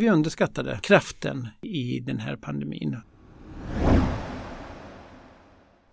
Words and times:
Vi 0.00 0.10
underskattade 0.10 0.78
kraften 0.82 1.48
i 1.60 2.00
den 2.00 2.18
här 2.18 2.36
pandemin. 2.36 2.96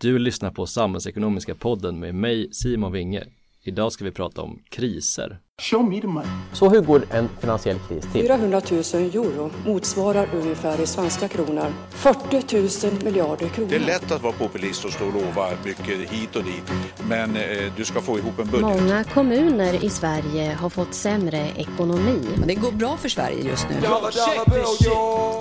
Du 0.02 0.20
lyssnar 0.20 0.52
på 0.52 0.66
Samhällsekonomiska 0.66 1.56
podden 1.56 2.00
med 2.00 2.16
mig 2.16 2.50
Simon 2.52 2.92
Winge. 2.92 3.24
Idag 3.68 3.92
ska 3.92 4.04
vi 4.04 4.12
prata 4.12 4.42
om 4.42 4.60
kriser. 4.70 5.40
Show 5.62 5.90
me 5.90 6.02
the 6.02 6.08
money. 6.08 6.30
Så 6.54 6.70
hur 6.70 6.82
går 6.82 7.04
en 7.12 7.30
finansiell 7.40 7.80
kris 7.88 8.04
till? 8.14 8.22
400 8.22 8.62
000 8.72 8.82
euro 8.82 9.52
motsvarar 9.66 10.30
ungefär 10.34 10.82
i 10.82 10.88
svenska 10.88 11.28
kronor 11.28 11.74
40 11.90 12.88
000 12.92 13.04
miljarder 13.04 13.48
kronor. 13.50 13.70
Det 13.70 13.76
är 13.76 13.80
lätt 13.80 14.12
att 14.12 14.22
vara 14.22 14.34
populist 14.34 14.86
och 14.86 14.92
stå 14.92 15.06
och 15.06 15.14
lova 15.14 15.50
mycket 15.66 16.10
hit 16.10 16.36
och 16.36 16.44
dit. 16.44 16.72
Men 17.10 17.36
eh, 17.36 17.74
du 17.78 17.86
ska 17.86 18.02
få 18.02 18.18
ihop 18.18 18.40
en 18.40 18.48
budget. 18.48 18.62
Många 18.62 19.04
kommuner 19.04 19.86
i 19.86 19.90
Sverige 19.90 20.58
har 20.60 20.70
fått 20.70 20.94
sämre 20.94 21.48
ekonomi. 21.56 22.22
Det 22.46 22.56
går 22.56 22.72
bra 22.72 22.98
för 22.98 23.10
Sverige 23.10 23.44
just 23.44 23.68
nu. 23.70 23.76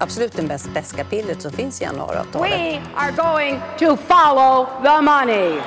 Absolut 0.01 0.33
det 0.33 0.43
mest 0.43 0.75
beska 0.75 1.05
pillret 1.05 1.43
som 1.43 1.53
finns 1.53 1.81
i 1.81 1.85
januariavtalet. 1.85 2.51
We 2.51 2.81
are 2.95 3.13
going 3.13 3.61
to 3.79 3.97
follow 3.97 4.67
the 4.83 5.01
money. 5.03 5.61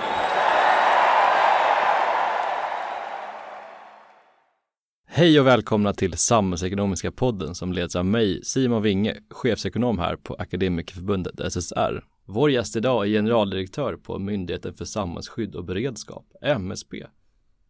Hej 5.11 5.39
och 5.39 5.47
välkomna 5.47 5.93
till 5.93 6.17
Samhällsekonomiska 6.17 7.11
podden 7.11 7.55
som 7.55 7.73
leds 7.73 7.95
av 7.95 8.05
mig, 8.05 8.43
Simon 8.43 8.81
Winge, 8.81 9.17
chefsekonom 9.29 9.99
här 9.99 10.15
på 10.15 10.33
Akademikerförbundet 10.33 11.53
SSR. 11.53 12.03
Vår 12.25 12.51
gäst 12.51 12.75
idag 12.75 13.05
är 13.05 13.09
generaldirektör 13.09 13.95
på 13.95 14.19
Myndigheten 14.19 14.73
för 14.73 14.85
samhällsskydd 14.85 15.55
och 15.55 15.65
beredskap, 15.65 16.25
MSB. 16.41 17.05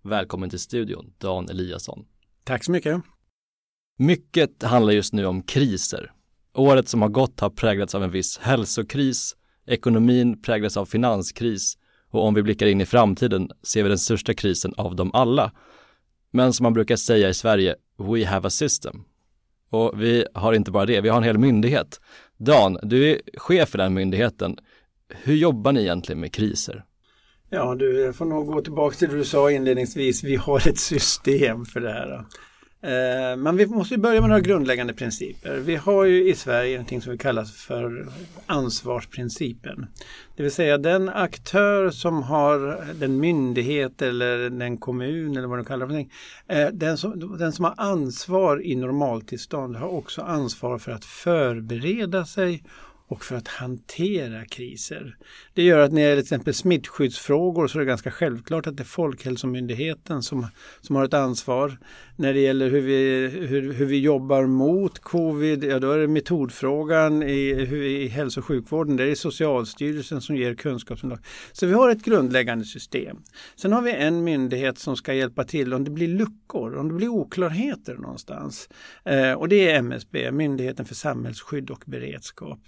Välkommen 0.01 0.49
till 0.49 0.59
studion, 0.59 1.13
Dan 1.17 1.49
Eliasson. 1.49 2.05
Tack 2.43 2.63
så 2.63 2.71
mycket. 2.71 3.01
Mycket 3.97 4.63
handlar 4.63 4.93
just 4.93 5.13
nu 5.13 5.25
om 5.25 5.43
kriser. 5.43 6.11
Året 6.53 6.87
som 6.87 7.01
har 7.01 7.09
gått 7.09 7.39
har 7.39 7.49
präglats 7.49 7.95
av 7.95 8.03
en 8.03 8.11
viss 8.11 8.37
hälsokris, 8.37 9.35
ekonomin 9.65 10.41
präglas 10.41 10.77
av 10.77 10.85
finanskris 10.85 11.77
och 12.09 12.25
om 12.25 12.33
vi 12.33 12.43
blickar 12.43 12.67
in 12.67 12.81
i 12.81 12.85
framtiden 12.85 13.51
ser 13.63 13.83
vi 13.83 13.89
den 13.89 13.99
största 13.99 14.33
krisen 14.33 14.73
av 14.77 14.95
dem 14.95 15.11
alla, 15.13 15.51
men 16.31 16.53
som 16.53 16.63
man 16.63 16.73
brukar 16.73 16.95
säga 16.95 17.29
i 17.29 17.33
Sverige, 17.33 17.75
we 17.97 18.25
have 18.25 18.47
a 18.47 18.49
system. 18.49 19.03
Och 19.69 20.01
vi 20.01 20.25
har 20.33 20.53
inte 20.53 20.71
bara 20.71 20.85
det, 20.85 21.01
vi 21.01 21.09
har 21.09 21.17
en 21.17 21.23
hel 21.23 21.37
myndighet. 21.37 22.01
Dan, 22.37 22.77
du 22.83 23.11
är 23.11 23.21
chef 23.37 23.69
för 23.69 23.77
den 23.77 23.93
myndigheten. 23.93 24.57
Hur 25.09 25.35
jobbar 25.35 25.71
ni 25.71 25.81
egentligen 25.81 26.19
med 26.19 26.33
kriser? 26.33 26.85
Ja, 27.49 27.75
du, 27.75 27.99
jag 27.99 28.15
får 28.15 28.25
nog 28.25 28.47
gå 28.47 28.61
tillbaka 28.61 28.95
till 28.95 29.09
det 29.09 29.17
du 29.17 29.25
sa 29.25 29.51
inledningsvis. 29.51 30.23
Vi 30.23 30.35
har 30.35 30.67
ett 30.67 30.79
system 30.79 31.65
för 31.65 31.79
det 31.79 31.91
här. 31.91 32.25
Eh, 32.81 33.37
men 33.37 33.57
vi 33.57 33.65
måste 33.65 33.97
börja 33.97 34.21
med 34.21 34.29
några 34.29 34.41
grundläggande 34.41 34.93
principer. 34.93 35.57
Vi 35.57 35.75
har 35.75 36.05
ju 36.05 36.29
i 36.29 36.35
Sverige 36.35 36.71
någonting 36.71 37.01
som 37.01 37.11
vi 37.11 37.17
kallar 37.17 37.43
för 37.43 38.07
ansvarsprincipen. 38.45 39.87
Det 40.35 40.43
vill 40.43 40.51
säga 40.51 40.77
den 40.77 41.09
aktör 41.09 41.89
som 41.89 42.23
har 42.23 42.85
den 42.93 43.19
myndighet 43.19 44.01
eller 44.01 44.49
den 44.49 44.77
kommun 44.77 45.37
eller 45.37 45.47
vad 45.47 45.59
du 45.59 45.65
kallar 45.65 45.87
det 45.87 46.07
för 46.47 46.61
eh, 46.61 46.67
den 46.73 46.97
som, 46.97 47.37
den 47.37 47.51
som 47.51 47.65
har 47.65 47.73
ansvar 47.77 48.65
i 48.65 48.75
normaltillstånd 48.75 49.75
har 49.75 49.87
också 49.87 50.21
ansvar 50.21 50.77
för 50.77 50.91
att 50.91 51.05
förbereda 51.05 52.25
sig 52.25 52.63
och 53.09 53.25
för 53.25 53.35
att 53.35 53.47
hantera 53.47 54.45
kriser. 54.45 55.17
Det 55.53 55.63
gör 55.63 55.79
att 55.79 55.91
när 55.91 56.01
det 56.01 56.07
gäller 56.07 56.21
till 56.21 56.25
exempel 56.25 56.53
smittskyddsfrågor 56.53 57.67
så 57.67 57.77
är 57.77 57.79
det 57.79 57.85
ganska 57.85 58.11
självklart 58.11 58.67
att 58.67 58.77
det 58.77 58.83
är 58.83 58.85
Folkhälsomyndigheten 58.85 60.23
som, 60.23 60.47
som 60.81 60.95
har 60.95 61.05
ett 61.05 61.13
ansvar. 61.13 61.77
När 62.15 62.33
det 62.33 62.39
gäller 62.39 62.69
hur 62.69 62.81
vi, 62.81 63.27
hur, 63.47 63.73
hur 63.73 63.85
vi 63.85 63.99
jobbar 63.99 64.45
mot 64.45 64.99
covid, 64.99 65.63
ja 65.63 65.79
då 65.79 65.91
är 65.91 65.97
det 65.97 66.07
metodfrågan 66.07 67.23
i, 67.23 67.49
i 68.03 68.07
hälso 68.07 68.39
och 68.39 68.45
sjukvården. 68.45 68.95
Det 68.95 69.03
är 69.03 69.15
Socialstyrelsen 69.15 70.21
som 70.21 70.35
ger 70.35 70.55
kunskapsunderlag. 70.55 71.25
Så 71.51 71.65
vi 71.65 71.73
har 71.73 71.89
ett 71.89 72.03
grundläggande 72.03 72.65
system. 72.65 73.17
Sen 73.55 73.73
har 73.73 73.81
vi 73.81 73.91
en 73.91 74.23
myndighet 74.23 74.77
som 74.77 74.95
ska 74.95 75.13
hjälpa 75.13 75.43
till 75.43 75.73
om 75.73 75.83
det 75.83 75.91
blir 75.91 76.07
luckor, 76.07 76.77
om 76.77 76.87
det 76.87 76.93
blir 76.93 77.07
oklarheter 77.07 77.95
någonstans. 77.95 78.69
Eh, 79.05 79.33
och 79.33 79.49
det 79.49 79.71
är 79.71 79.75
MSB, 79.75 80.31
Myndigheten 80.31 80.85
för 80.85 80.95
samhällsskydd 80.95 81.69
och 81.69 81.83
beredskap. 81.85 82.59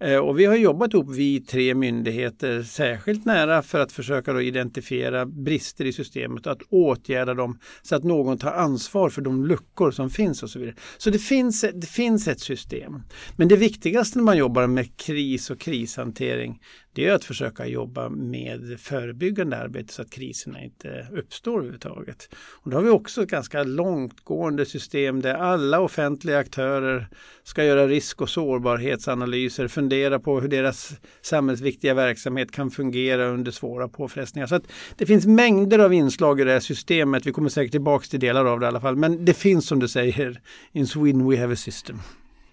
Eh, 0.00 0.16
och 0.16 0.38
vi 0.38 0.44
har 0.44 0.56
jobbat 0.56 0.94
ihop, 0.94 1.06
vi 1.10 1.40
tre 1.40 1.74
myndigheter, 1.74 2.62
särskilt 2.62 3.24
nära 3.24 3.62
för 3.62 3.80
att 3.80 3.92
försöka 3.92 4.32
då 4.32 4.42
identifiera 4.42 5.26
brister 5.26 5.84
i 5.84 5.92
systemet 5.92 6.46
och 6.46 6.52
att 6.52 6.62
åtgärda 6.68 7.34
dem 7.34 7.58
så 7.82 7.96
att 7.96 8.04
någon 8.04 8.38
tar 8.38 8.52
ansvar 8.52 9.10
för 9.10 9.22
de 9.22 9.46
luckor 9.46 9.90
som 9.90 10.10
finns 10.10 10.42
och 10.42 10.50
så 10.50 10.58
vidare. 10.58 10.76
Så 10.98 11.10
det 11.10 11.18
finns, 11.18 11.64
det 11.74 11.86
finns 11.86 12.28
ett 12.28 12.40
system. 12.40 13.02
Men 13.36 13.48
det 13.48 13.56
viktigaste 13.56 14.18
när 14.18 14.24
man 14.24 14.38
jobbar 14.38 14.66
med 14.66 14.96
kris 14.96 15.50
och 15.50 15.60
krishantering 15.60 16.60
det 16.96 17.06
är 17.06 17.12
att 17.12 17.24
försöka 17.24 17.66
jobba 17.66 18.08
med 18.08 18.80
förebyggande 18.80 19.56
arbete 19.56 19.92
så 19.92 20.02
att 20.02 20.10
kriserna 20.10 20.64
inte 20.64 21.06
uppstår 21.12 21.58
överhuvudtaget. 21.58 22.28
Och 22.36 22.70
då 22.70 22.76
har 22.76 22.82
vi 22.82 22.90
också 22.90 23.22
ett 23.22 23.28
ganska 23.28 23.62
långtgående 23.62 24.66
system 24.66 25.22
där 25.22 25.34
alla 25.34 25.80
offentliga 25.80 26.38
aktörer 26.38 27.08
ska 27.42 27.64
göra 27.64 27.86
risk 27.88 28.20
och 28.20 28.30
sårbarhetsanalyser, 28.30 29.68
fundera 29.68 30.18
på 30.18 30.40
hur 30.40 30.48
deras 30.48 30.92
samhällsviktiga 31.22 31.94
verksamhet 31.94 32.52
kan 32.52 32.70
fungera 32.70 33.26
under 33.26 33.50
svåra 33.50 33.88
påfrestningar. 33.88 34.46
Så 34.46 34.54
att 34.54 34.64
det 34.96 35.06
finns 35.06 35.26
mängder 35.26 35.78
av 35.78 35.92
inslag 35.92 36.40
i 36.40 36.44
det 36.44 36.52
här 36.52 36.60
systemet. 36.60 37.26
Vi 37.26 37.32
kommer 37.32 37.48
säkert 37.48 37.72
tillbaka 37.72 38.06
till 38.06 38.20
delar 38.20 38.44
av 38.44 38.60
det 38.60 38.66
i 38.66 38.68
alla 38.68 38.80
fall. 38.80 38.96
Men 38.96 39.24
det 39.24 39.34
finns 39.34 39.66
som 39.66 39.78
du 39.78 39.88
säger, 39.88 40.40
in 40.72 40.86
Sweden 40.86 41.30
we 41.30 41.38
have 41.38 41.52
a 41.52 41.56
system. 41.56 41.98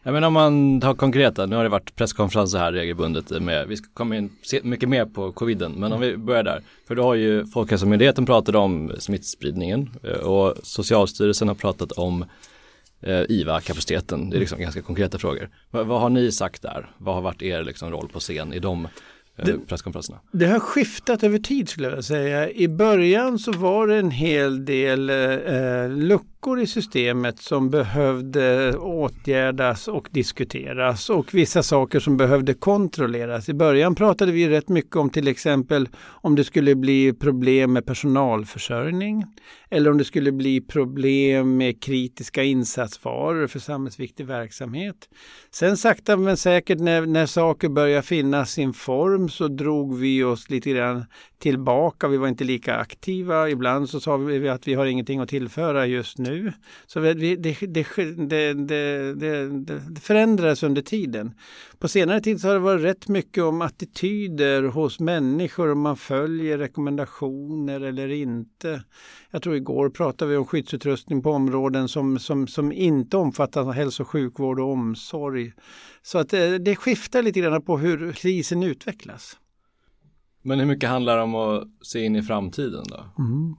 Ja 0.05 0.11
men 0.11 0.23
om 0.23 0.33
man 0.33 0.81
tar 0.81 0.93
konkreta, 0.93 1.45
nu 1.45 1.55
har 1.55 1.63
det 1.63 1.69
varit 1.69 1.95
presskonferenser 1.95 2.59
här 2.59 2.71
regelbundet 2.71 3.41
med, 3.41 3.67
vi 3.67 3.77
ska 3.77 3.87
komma 3.93 4.17
in 4.17 4.29
mycket 4.63 4.89
mer 4.89 5.05
på 5.05 5.31
coviden, 5.31 5.71
men 5.71 5.93
om 5.93 6.01
vi 6.01 6.17
börjar 6.17 6.43
där. 6.43 6.61
För 6.87 6.95
då 6.95 7.03
har 7.03 7.15
ju 7.15 7.45
Folkhälsomyndigheten 7.45 8.25
pratat 8.25 8.55
om 8.55 8.91
smittspridningen 8.99 9.89
och 10.23 10.53
Socialstyrelsen 10.63 11.47
har 11.47 11.55
pratat 11.55 11.91
om 11.91 12.25
eh, 13.01 13.21
IVA-kapaciteten. 13.29 14.29
Det 14.29 14.37
är 14.37 14.39
liksom 14.39 14.59
ganska 14.59 14.81
konkreta 14.81 15.19
frågor. 15.19 15.49
Vad, 15.71 15.87
vad, 15.87 16.01
har 16.01 16.09
ni 16.09 16.31
sagt 16.31 16.61
där? 16.61 16.91
Vad 16.97 17.15
har 17.15 17.21
varit 17.21 17.41
er 17.41 17.63
liksom 17.63 17.91
roll 17.91 18.07
på 18.07 18.19
scen 18.19 18.53
i 18.53 18.59
de 18.59 18.87
det, 19.35 19.57
presskonferenserna? 19.67 20.19
Det 20.31 20.45
har 20.45 20.59
skiftat 20.59 21.23
över 21.23 21.39
tid 21.39 21.69
skulle 21.69 21.87
jag 21.87 21.91
vilja 21.91 22.03
säga. 22.03 22.49
I 22.49 22.67
början 22.67 23.39
så 23.39 23.51
var 23.51 23.87
det 23.87 23.95
en 23.95 24.11
hel 24.11 24.65
del 24.65 25.09
eh, 25.09 25.89
luckor 25.89 26.32
i 26.43 26.67
systemet 26.67 27.39
som 27.39 27.69
behövde 27.69 28.77
åtgärdas 28.77 29.87
och 29.87 30.07
diskuteras 30.11 31.09
och 31.09 31.33
vissa 31.33 31.63
saker 31.63 31.99
som 31.99 32.17
behövde 32.17 32.53
kontrolleras. 32.53 33.49
I 33.49 33.53
början 33.53 33.95
pratade 33.95 34.31
vi 34.31 34.49
rätt 34.49 34.69
mycket 34.69 34.95
om 34.95 35.09
till 35.09 35.27
exempel 35.27 35.89
om 36.05 36.35
det 36.35 36.43
skulle 36.43 36.75
bli 36.75 37.13
problem 37.13 37.73
med 37.73 37.85
personalförsörjning 37.85 39.25
eller 39.69 39.91
om 39.91 39.97
det 39.97 40.03
skulle 40.03 40.31
bli 40.31 40.61
problem 40.61 41.57
med 41.57 41.83
kritiska 41.83 42.43
insatsvaror 42.43 43.47
för 43.47 43.59
samhällsviktig 43.59 44.25
verksamhet. 44.25 45.09
Sen 45.51 45.77
sakta 45.77 46.17
men 46.17 46.37
säkert 46.37 46.79
när, 46.79 47.05
när 47.05 47.25
saker 47.25 47.69
börjar 47.69 48.01
finna 48.01 48.45
sin 48.45 48.73
form 48.73 49.29
så 49.29 49.47
drog 49.47 49.97
vi 49.97 50.23
oss 50.23 50.49
lite 50.49 50.69
grann 50.69 51.05
tillbaka. 51.43 52.07
Vi 52.07 52.17
var 52.17 52.27
inte 52.27 52.43
lika 52.43 52.75
aktiva. 52.75 53.49
Ibland 53.49 53.89
så 53.89 53.99
sa 53.99 54.17
vi 54.17 54.49
att 54.49 54.67
vi 54.67 54.73
har 54.73 54.85
ingenting 54.85 55.19
att 55.19 55.29
tillföra 55.29 55.85
just 55.85 56.17
nu. 56.17 56.53
Så 56.85 56.99
det, 56.99 57.13
det, 57.13 57.35
det, 57.35 57.59
det 59.89 59.99
förändrades 60.01 60.63
under 60.63 60.81
tiden. 60.81 61.33
På 61.79 61.87
senare 61.87 62.21
tid 62.21 62.41
så 62.41 62.47
har 62.47 62.53
det 62.53 62.59
varit 62.59 62.83
rätt 62.83 63.07
mycket 63.07 63.43
om 63.43 63.61
attityder 63.61 64.63
hos 64.63 64.99
människor 64.99 65.71
om 65.71 65.79
man 65.79 65.97
följer 65.97 66.57
rekommendationer 66.57 67.81
eller 67.81 68.07
inte. 68.07 68.83
Jag 69.31 69.41
tror 69.41 69.55
igår 69.55 69.89
pratade 69.89 70.31
vi 70.31 70.37
om 70.37 70.45
skyddsutrustning 70.45 71.21
på 71.21 71.31
områden 71.31 71.87
som, 71.87 72.19
som, 72.19 72.47
som 72.47 72.71
inte 72.71 73.17
omfattas 73.17 73.67
av 73.67 73.73
hälso 73.73 74.03
och 74.03 74.09
sjukvård 74.09 74.59
och 74.59 74.71
omsorg. 74.71 75.53
Så 76.01 76.17
att 76.17 76.29
det, 76.29 76.57
det 76.57 76.75
skiftar 76.75 77.21
lite 77.21 77.39
grann 77.39 77.61
på 77.61 77.77
hur 77.77 78.11
krisen 78.11 78.63
utvecklas. 78.63 79.37
Men 80.43 80.59
hur 80.59 80.65
mycket 80.65 80.89
handlar 80.89 81.17
det 81.17 81.23
om 81.23 81.35
att 81.35 81.67
se 81.81 81.99
in 81.99 82.15
i 82.15 82.23
framtiden 82.23 82.83
då? 82.89 83.23
Mm. 83.23 83.55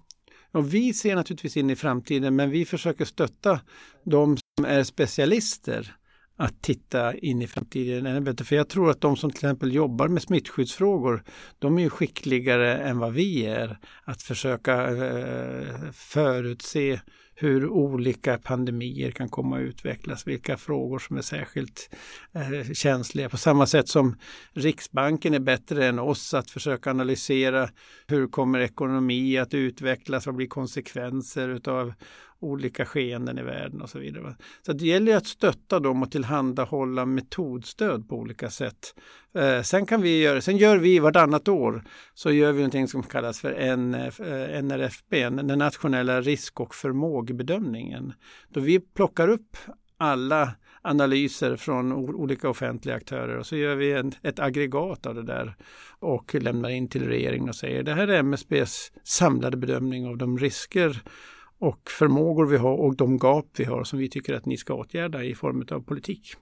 Och 0.53 0.75
vi 0.75 0.93
ser 0.93 1.17
naturligtvis 1.17 1.57
in 1.57 1.71
i 1.71 1.77
framtiden 1.77 2.37
men 2.37 2.51
vi 2.51 2.65
försöker 2.65 3.05
stötta 3.05 3.61
de 4.05 4.37
som 4.37 4.65
är 4.65 4.83
specialister 4.83 5.97
att 6.37 6.63
titta 6.63 7.15
in 7.15 7.43
i 7.43 7.47
framtiden 7.47 8.37
För 8.37 8.57
jag 8.57 8.69
tror 8.69 8.91
att 8.91 9.01
de 9.01 9.17
som 9.17 9.31
till 9.31 9.37
exempel 9.37 9.75
jobbar 9.75 10.09
med 10.09 10.23
smittskyddsfrågor, 10.23 11.25
de 11.59 11.79
är 11.79 11.83
ju 11.83 11.91
skickligare 11.91 12.77
än 12.77 12.99
vad 12.99 13.13
vi 13.13 13.47
är 13.47 13.79
att 14.05 14.23
försöka 14.23 14.91
eh, 14.91 15.91
förutse 15.93 17.01
hur 17.35 17.69
olika 17.69 18.39
pandemier 18.39 19.11
kan 19.11 19.29
komma 19.29 19.57
att 19.57 19.63
utvecklas, 19.63 20.27
vilka 20.27 20.57
frågor 20.57 20.99
som 20.99 21.17
är 21.17 21.23
särskilt 21.23 21.95
eh, 22.33 22.73
känsliga. 22.73 23.29
På 23.29 23.37
samma 23.37 23.67
sätt 23.67 23.89
som 23.89 24.17
Riksbanken 24.53 25.35
är 25.35 25.39
bättre 25.39 25.87
än 25.87 25.99
oss 25.99 26.35
att 26.35 26.51
försöka 26.51 26.91
analysera 26.91 27.69
hur 28.07 28.29
kommer 28.29 28.59
ekonomi 28.59 29.39
att 29.39 29.55
utvecklas, 29.55 30.27
vad 30.27 30.35
blir 30.35 30.47
konsekvenser 30.47 31.49
utav 31.49 31.93
olika 32.45 32.87
skeenden 32.87 33.39
i 33.39 33.43
världen 33.43 33.83
och 33.83 33.91
så 33.91 33.99
vidare. 33.99 34.37
Så 34.67 34.73
det 34.73 34.85
gäller 34.85 35.17
att 35.17 35.27
stötta 35.27 35.81
dem 35.81 36.03
och 36.03 36.11
tillhandahålla 36.11 37.07
metodstöd 37.07 38.09
på 38.09 38.17
olika 38.17 38.51
sätt. 38.51 38.95
Eh, 39.35 39.63
sen 39.63 39.87
kan 39.87 40.03
vi 40.03 40.23
göra, 40.23 40.41
sen 40.41 40.57
gör 40.57 40.77
vi 40.77 40.99
vartannat 40.99 41.49
år 41.49 41.85
så 42.15 42.31
gör 42.31 42.53
vi 42.53 42.59
någonting 42.59 42.89
som 42.89 43.03
kallas 43.03 43.41
för 43.41 43.53
NRFB, 44.63 45.23
eh, 45.23 45.31
den 45.31 45.59
nationella 45.59 46.21
risk 46.21 46.61
och 46.61 46.75
förmågebedömningen. 46.75 48.13
Då 48.49 48.61
vi 48.61 48.81
plockar 48.81 49.29
upp 49.29 49.57
alla 49.97 50.55
analyser 50.83 51.57
från 51.57 51.93
olika 51.93 52.49
offentliga 52.49 52.97
aktörer 52.97 53.37
och 53.37 53.47
så 53.47 53.57
gör 53.57 53.75
vi 53.75 53.93
en, 53.93 54.13
ett 54.23 54.39
aggregat 54.39 55.07
av 55.07 55.15
det 55.15 55.23
där 55.23 55.57
och 55.99 56.35
lämnar 56.35 56.69
in 56.69 56.89
till 56.89 57.09
regeringen 57.09 57.49
och 57.49 57.55
säger 57.55 57.83
det 57.83 57.95
här 57.95 58.09
är 58.09 58.19
MSBs 58.19 58.93
samlade 59.03 59.57
bedömning 59.57 60.07
av 60.07 60.17
de 60.17 60.39
risker 60.39 61.03
och 61.59 61.91
förmågor 61.99 62.47
vi 62.47 62.57
har 62.57 62.77
och 62.77 62.97
de 62.97 63.19
gap 63.19 63.47
vi 63.57 63.65
har 63.65 63.85
som 63.85 63.99
vi 63.99 64.09
tycker 64.09 64.35
att 64.35 64.47
ni 64.47 64.57
ska 64.57 64.75
åtgärda 64.75 65.25
i 65.25 65.35
form 65.35 65.67
av 65.71 65.81
politik. 65.81 66.35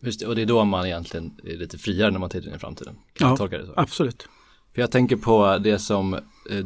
Just 0.00 0.20
det, 0.20 0.26
och 0.26 0.34
det 0.36 0.42
är 0.42 0.46
då 0.46 0.64
man 0.64 0.86
egentligen 0.86 1.40
är 1.44 1.56
lite 1.56 1.78
friare 1.78 2.10
när 2.10 2.18
man 2.18 2.30
tittar 2.30 2.48
in 2.48 2.54
i 2.54 2.58
framtiden. 2.58 2.94
Kan 3.12 3.30
ja, 3.30 3.36
tolka 3.36 3.58
det 3.58 3.66
så? 3.66 3.72
absolut. 3.76 4.28
För 4.74 4.80
jag 4.80 4.90
tänker 4.90 5.16
på 5.16 5.58
det 5.58 5.78
som 5.78 6.14
eh, 6.14 6.20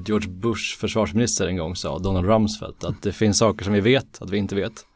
George 0.06 0.30
Bush 0.30 0.78
försvarsminister 0.78 1.46
en 1.46 1.56
gång 1.56 1.76
sa, 1.76 1.98
Donald 1.98 2.26
Rumsfeld, 2.26 2.84
att 2.84 3.02
det 3.02 3.12
finns 3.12 3.38
saker 3.38 3.64
som 3.64 3.72
vi 3.72 3.80
vet 3.80 4.22
att 4.22 4.30
vi 4.30 4.36
inte 4.36 4.54
vet. 4.54 4.86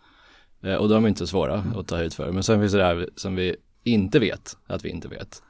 Eh, 0.62 0.75
och 0.75 0.88
de 0.88 1.05
är 1.05 1.09
inte 1.09 1.26
svåra 1.26 1.64
att 1.76 1.88
ta 1.88 1.97
höjd 1.97 2.12
för. 2.12 2.32
Men 2.32 2.43
sen 2.43 2.61
finns 2.61 2.73
det 2.73 2.79
där 2.79 3.09
som 3.17 3.35
vi 3.35 3.56
inte 3.85 4.19
vet 4.19 4.56
att 4.67 4.85
vi 4.85 4.88
inte 4.88 5.09
vet. 5.09 5.43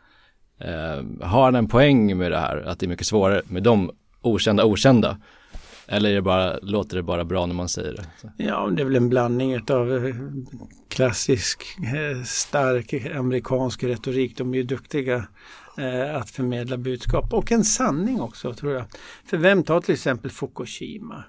Eh, 0.59 1.27
har 1.27 1.45
han 1.45 1.55
en 1.55 1.69
poäng 1.69 2.19
med 2.19 2.33
det 2.33 2.39
här, 2.39 2.57
att 2.57 2.79
det 2.79 2.87
är 2.87 2.89
mycket 2.89 3.07
svårare 3.07 3.43
med 3.45 3.63
de 3.63 3.91
okända 4.21 4.65
okända? 4.65 5.19
Eller 5.87 6.11
är 6.11 6.15
det 6.15 6.23
bara, 6.23 6.59
låter 6.63 6.97
det 6.97 7.03
bara 7.03 7.25
bra 7.25 7.47
när 7.47 7.55
man 7.55 7.69
säger 7.69 7.93
det? 7.93 8.05
Så. 8.21 8.33
Ja, 8.37 8.71
det 8.77 8.83
är 8.83 8.85
väl 8.85 8.97
en 8.97 9.09
blandning 9.09 9.61
av 9.71 10.07
eh, 10.07 10.15
klassisk 10.89 11.63
eh, 11.79 12.23
stark 12.25 13.07
amerikansk 13.17 13.85
retorik. 13.85 14.37
De 14.37 14.55
är 14.55 14.59
ju 14.59 14.63
duktiga 14.63 15.27
eh, 15.79 16.17
att 16.17 16.31
förmedla 16.31 16.77
budskap 16.77 17.33
och 17.33 17.53
en 17.53 17.65
sanning 17.65 18.21
också 18.21 18.55
tror 18.55 18.73
jag. 18.73 18.85
För 19.25 19.37
vem 19.37 19.63
tar 19.63 19.81
till 19.81 19.95
exempel 19.95 20.31
Fukushima? 20.31 21.25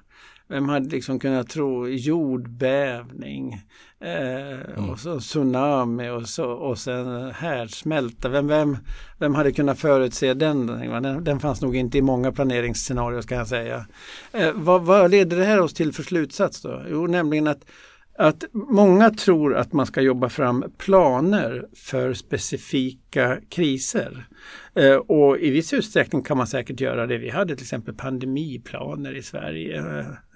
Vem 0.48 0.70
hade 0.70 0.90
liksom 0.90 1.20
kunnat 1.20 1.50
tro 1.50 1.88
jordbävning 1.88 3.54
eh, 4.00 4.78
mm. 4.78 4.90
och 4.90 5.00
så 5.00 5.20
tsunami 5.20 6.10
och, 6.10 6.30
så, 6.30 6.46
och 6.46 6.78
sen 6.78 7.32
härdsmälta. 7.32 8.30
Vem, 8.30 8.48
vem, 8.48 8.78
vem 9.20 9.36
hade 9.36 9.52
kunnat 9.52 9.80
förutse 9.80 10.34
den? 10.34 10.68
den? 10.68 11.24
Den 11.24 11.40
fanns 11.40 11.62
nog 11.62 11.76
inte 11.76 11.98
i 11.98 12.02
många 12.02 12.32
planeringsscenarier 12.32 13.22
ska 13.22 13.36
jag 13.36 13.48
säga. 13.48 13.86
Eh, 14.32 14.52
vad, 14.54 14.82
vad 14.82 15.12
leder 15.12 15.38
det 15.38 15.46
här 15.46 15.60
oss 15.60 15.74
till 15.74 15.94
för 15.94 16.04
slutsats 16.04 16.62
då? 16.62 16.82
Jo, 16.90 17.08
nämligen 17.08 17.48
att 17.48 17.66
att 18.16 18.44
många 18.52 19.10
tror 19.10 19.56
att 19.56 19.74
man 19.74 19.86
ska 19.86 20.02
jobba 20.02 20.30
fram 20.30 20.66
planer 20.78 21.68
för 21.76 22.14
specifika 22.14 23.38
kriser. 23.50 24.28
Eh, 24.76 24.96
och 24.96 25.38
i 25.38 25.50
viss 25.50 25.74
utsträckning 25.74 26.22
kan 26.22 26.38
man 26.38 26.48
säkert 26.48 26.80
göra 26.80 27.08
det. 27.08 27.18
Vi 27.18 27.30
hade 27.30 27.56
till 27.56 27.64
exempel 27.64 27.94
pandemiplaner 27.94 29.16
i 29.16 29.22
Sverige 29.22 29.78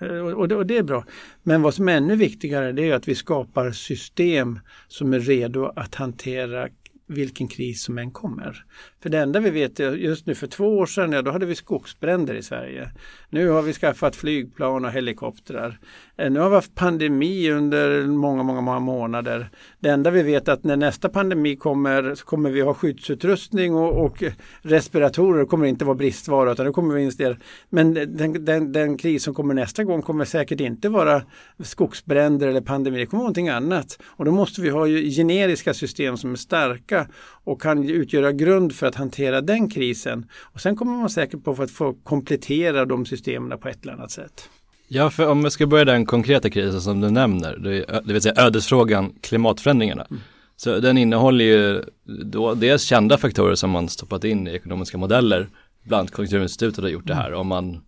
eh, 0.01 0.18
och, 0.18 0.47
det, 0.47 0.56
och 0.56 0.65
det 0.65 0.77
är 0.77 0.83
bra. 0.83 1.06
Men 1.44 1.62
vad 1.62 1.74
som 1.74 1.89
är 1.89 1.97
ännu 1.97 2.15
viktigare 2.15 2.71
det 2.71 2.89
är 2.89 2.95
att 2.95 3.07
vi 3.07 3.15
skapar 3.15 3.71
system 3.71 4.59
som 4.88 5.13
är 5.13 5.19
redo 5.19 5.65
att 5.75 5.95
hantera 5.95 6.69
vilken 7.07 7.47
kris 7.47 7.83
som 7.83 7.97
än 7.97 8.12
kommer. 8.12 8.65
För 9.01 9.09
det 9.09 9.19
enda 9.19 9.39
vi 9.39 9.50
vet 9.50 9.80
är 9.80 9.91
just 9.91 10.25
nu 10.25 10.35
för 10.35 10.47
två 10.47 10.77
år 10.77 10.85
sedan, 10.85 11.12
ja, 11.12 11.21
då 11.21 11.31
hade 11.31 11.45
vi 11.45 11.56
skogsbränder 11.56 12.33
i 12.33 12.44
Sverige. 12.44 12.91
Nu 13.30 13.50
har 13.50 13.62
vi 13.62 13.73
skaffat 13.73 14.15
flygplan 14.15 14.85
och 14.85 14.91
helikoptrar. 14.91 15.80
Eh, 16.17 16.31
nu 16.31 16.39
har 16.39 16.49
vi 16.49 16.55
haft 16.55 16.75
pandemi 16.75 17.51
under 17.51 18.07
många, 18.07 18.43
många, 18.43 18.61
många 18.61 18.79
månader. 18.79 19.49
Det 19.79 19.89
enda 19.89 20.11
vi 20.11 20.23
vet 20.23 20.47
är 20.47 20.51
att 20.51 20.63
när 20.63 20.77
nästa 20.77 21.09
pandemi 21.09 21.55
kommer 21.55 22.15
så 22.15 22.25
kommer 22.25 22.49
vi 22.49 22.61
ha 22.61 22.73
skyddsutrustning 22.73 23.75
och, 23.75 24.05
och 24.05 24.23
respiratorer 24.61 25.45
kommer 25.45 25.65
inte 25.65 25.85
vara 25.85 25.95
bristvara 25.95 26.51
utan 26.51 26.65
det 26.65 26.71
kommer 26.71 26.95
vi 26.95 27.01
investera. 27.01 27.37
Men 27.69 27.93
den, 27.93 28.45
den, 28.45 28.71
den, 28.71 28.97
kris 28.97 29.23
som 29.23 29.33
kommer 29.33 29.53
nästa 29.53 29.83
gång 29.83 30.01
kommer 30.01 30.25
säkert 30.25 30.59
inte 30.59 30.89
vara 30.89 31.21
skogsbränder 31.63 32.47
eller 32.47 32.61
pandemi, 32.61 32.97
det 32.97 33.05
kommer 33.05 33.19
vara 33.19 33.27
någonting 33.27 33.49
annat. 33.49 33.99
Och 34.05 34.25
då 34.25 34.31
måste 34.31 34.61
vi 34.61 34.69
ha 34.69 34.87
generiska 34.87 35.73
system 35.73 36.17
som 36.17 36.31
är 36.31 36.35
starka 36.35 37.07
och 37.43 37.61
kan 37.61 37.89
utgöra 37.89 38.31
grund 38.31 38.75
för 38.75 38.87
att 38.87 38.95
hantera 38.95 39.41
den 39.41 39.69
krisen. 39.69 40.25
Och 40.41 40.61
sen 40.61 40.75
kommer 40.75 40.97
man 40.97 41.09
säkert 41.09 41.43
på 41.43 41.55
för 41.55 41.63
att 41.63 41.71
få 41.71 41.93
komplettera 41.93 42.85
de 42.85 43.05
systemen 43.05 43.59
på 43.59 43.69
ett 43.69 43.83
eller 43.83 43.93
annat 43.93 44.11
sätt. 44.11 44.49
Ja, 44.87 45.09
för 45.09 45.27
om 45.27 45.43
vi 45.43 45.51
ska 45.51 45.67
börja 45.67 45.85
den 45.85 46.05
konkreta 46.05 46.49
krisen 46.49 46.81
som 46.81 47.01
du 47.01 47.09
nämner, 47.09 47.57
det 48.05 48.13
vill 48.13 48.21
säga 48.21 48.35
ödesfrågan 48.37 49.13
klimatförändringarna. 49.21 50.05
Mm. 50.09 50.21
Så 50.55 50.79
den 50.79 50.97
innehåller 50.97 51.45
ju 51.45 51.83
då 52.23 52.53
dels 52.53 52.83
kända 52.83 53.17
faktorer 53.17 53.55
som 53.55 53.69
man 53.69 53.89
stoppat 53.89 54.23
in 54.23 54.47
i 54.47 54.51
ekonomiska 54.51 54.97
modeller, 54.97 55.49
bland 55.83 55.99
annat 55.99 56.11
Konjunkturinstitutet 56.11 56.83
har 56.83 56.89
gjort 56.89 57.07
det 57.07 57.15
här. 57.15 57.33
Om 57.33 57.47
man 57.47 57.81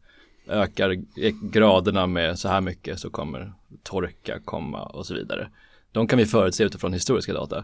ökar 0.47 0.95
graderna 1.51 2.07
med 2.07 2.39
så 2.39 2.47
här 2.47 2.61
mycket 2.61 2.99
så 2.99 3.09
kommer 3.09 3.53
torka 3.83 4.39
komma 4.45 4.83
och 4.83 5.05
så 5.05 5.13
vidare. 5.13 5.49
De 5.91 6.07
kan 6.07 6.19
vi 6.19 6.25
förutse 6.25 6.63
utifrån 6.63 6.93
historiska 6.93 7.33
data. 7.33 7.63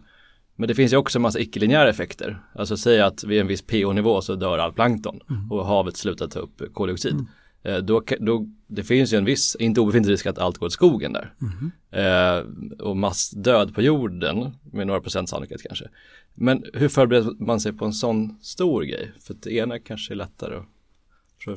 Men 0.55 0.67
det 0.67 0.75
finns 0.75 0.93
ju 0.93 0.97
också 0.97 1.17
en 1.17 1.21
massa 1.21 1.39
icke-linjära 1.39 1.89
effekter. 1.89 2.39
Alltså 2.55 2.77
säga 2.77 3.05
att 3.05 3.23
vid 3.23 3.41
en 3.41 3.47
viss 3.47 3.61
pH-nivå 3.61 4.21
så 4.21 4.35
dör 4.35 4.57
all 4.57 4.73
plankton 4.73 5.19
mm. 5.29 5.51
och 5.51 5.65
havet 5.65 5.97
slutar 5.97 6.27
ta 6.27 6.39
upp 6.39 6.73
koldioxid. 6.73 7.13
Mm. 7.13 7.25
Eh, 7.65 7.77
då, 7.77 8.03
då, 8.19 8.47
det 8.67 8.83
finns 8.83 9.13
ju 9.13 9.17
en 9.17 9.25
viss, 9.25 9.56
inte 9.56 9.81
obefintlig 9.81 10.13
risk 10.13 10.25
att 10.25 10.38
allt 10.38 10.57
går 10.57 10.67
åt 10.67 10.73
skogen 10.73 11.13
där. 11.13 11.33
Mm. 11.41 11.71
Eh, 11.91 12.79
och 12.85 12.97
massdöd 12.97 13.75
på 13.75 13.81
jorden 13.81 14.56
med 14.71 14.88
några 14.88 15.01
procent 15.01 15.29
sannolikhet 15.29 15.63
kanske. 15.63 15.89
Men 16.33 16.63
hur 16.73 16.89
förbereder 16.89 17.31
man 17.39 17.59
sig 17.59 17.73
på 17.73 17.85
en 17.85 17.94
sån 17.94 18.38
stor 18.41 18.83
grej? 18.83 19.12
För 19.19 19.35
det 19.44 19.53
ena 19.53 19.79
kanske 19.79 20.13
är 20.13 20.15
lättare 20.15 20.56
att 20.56 20.65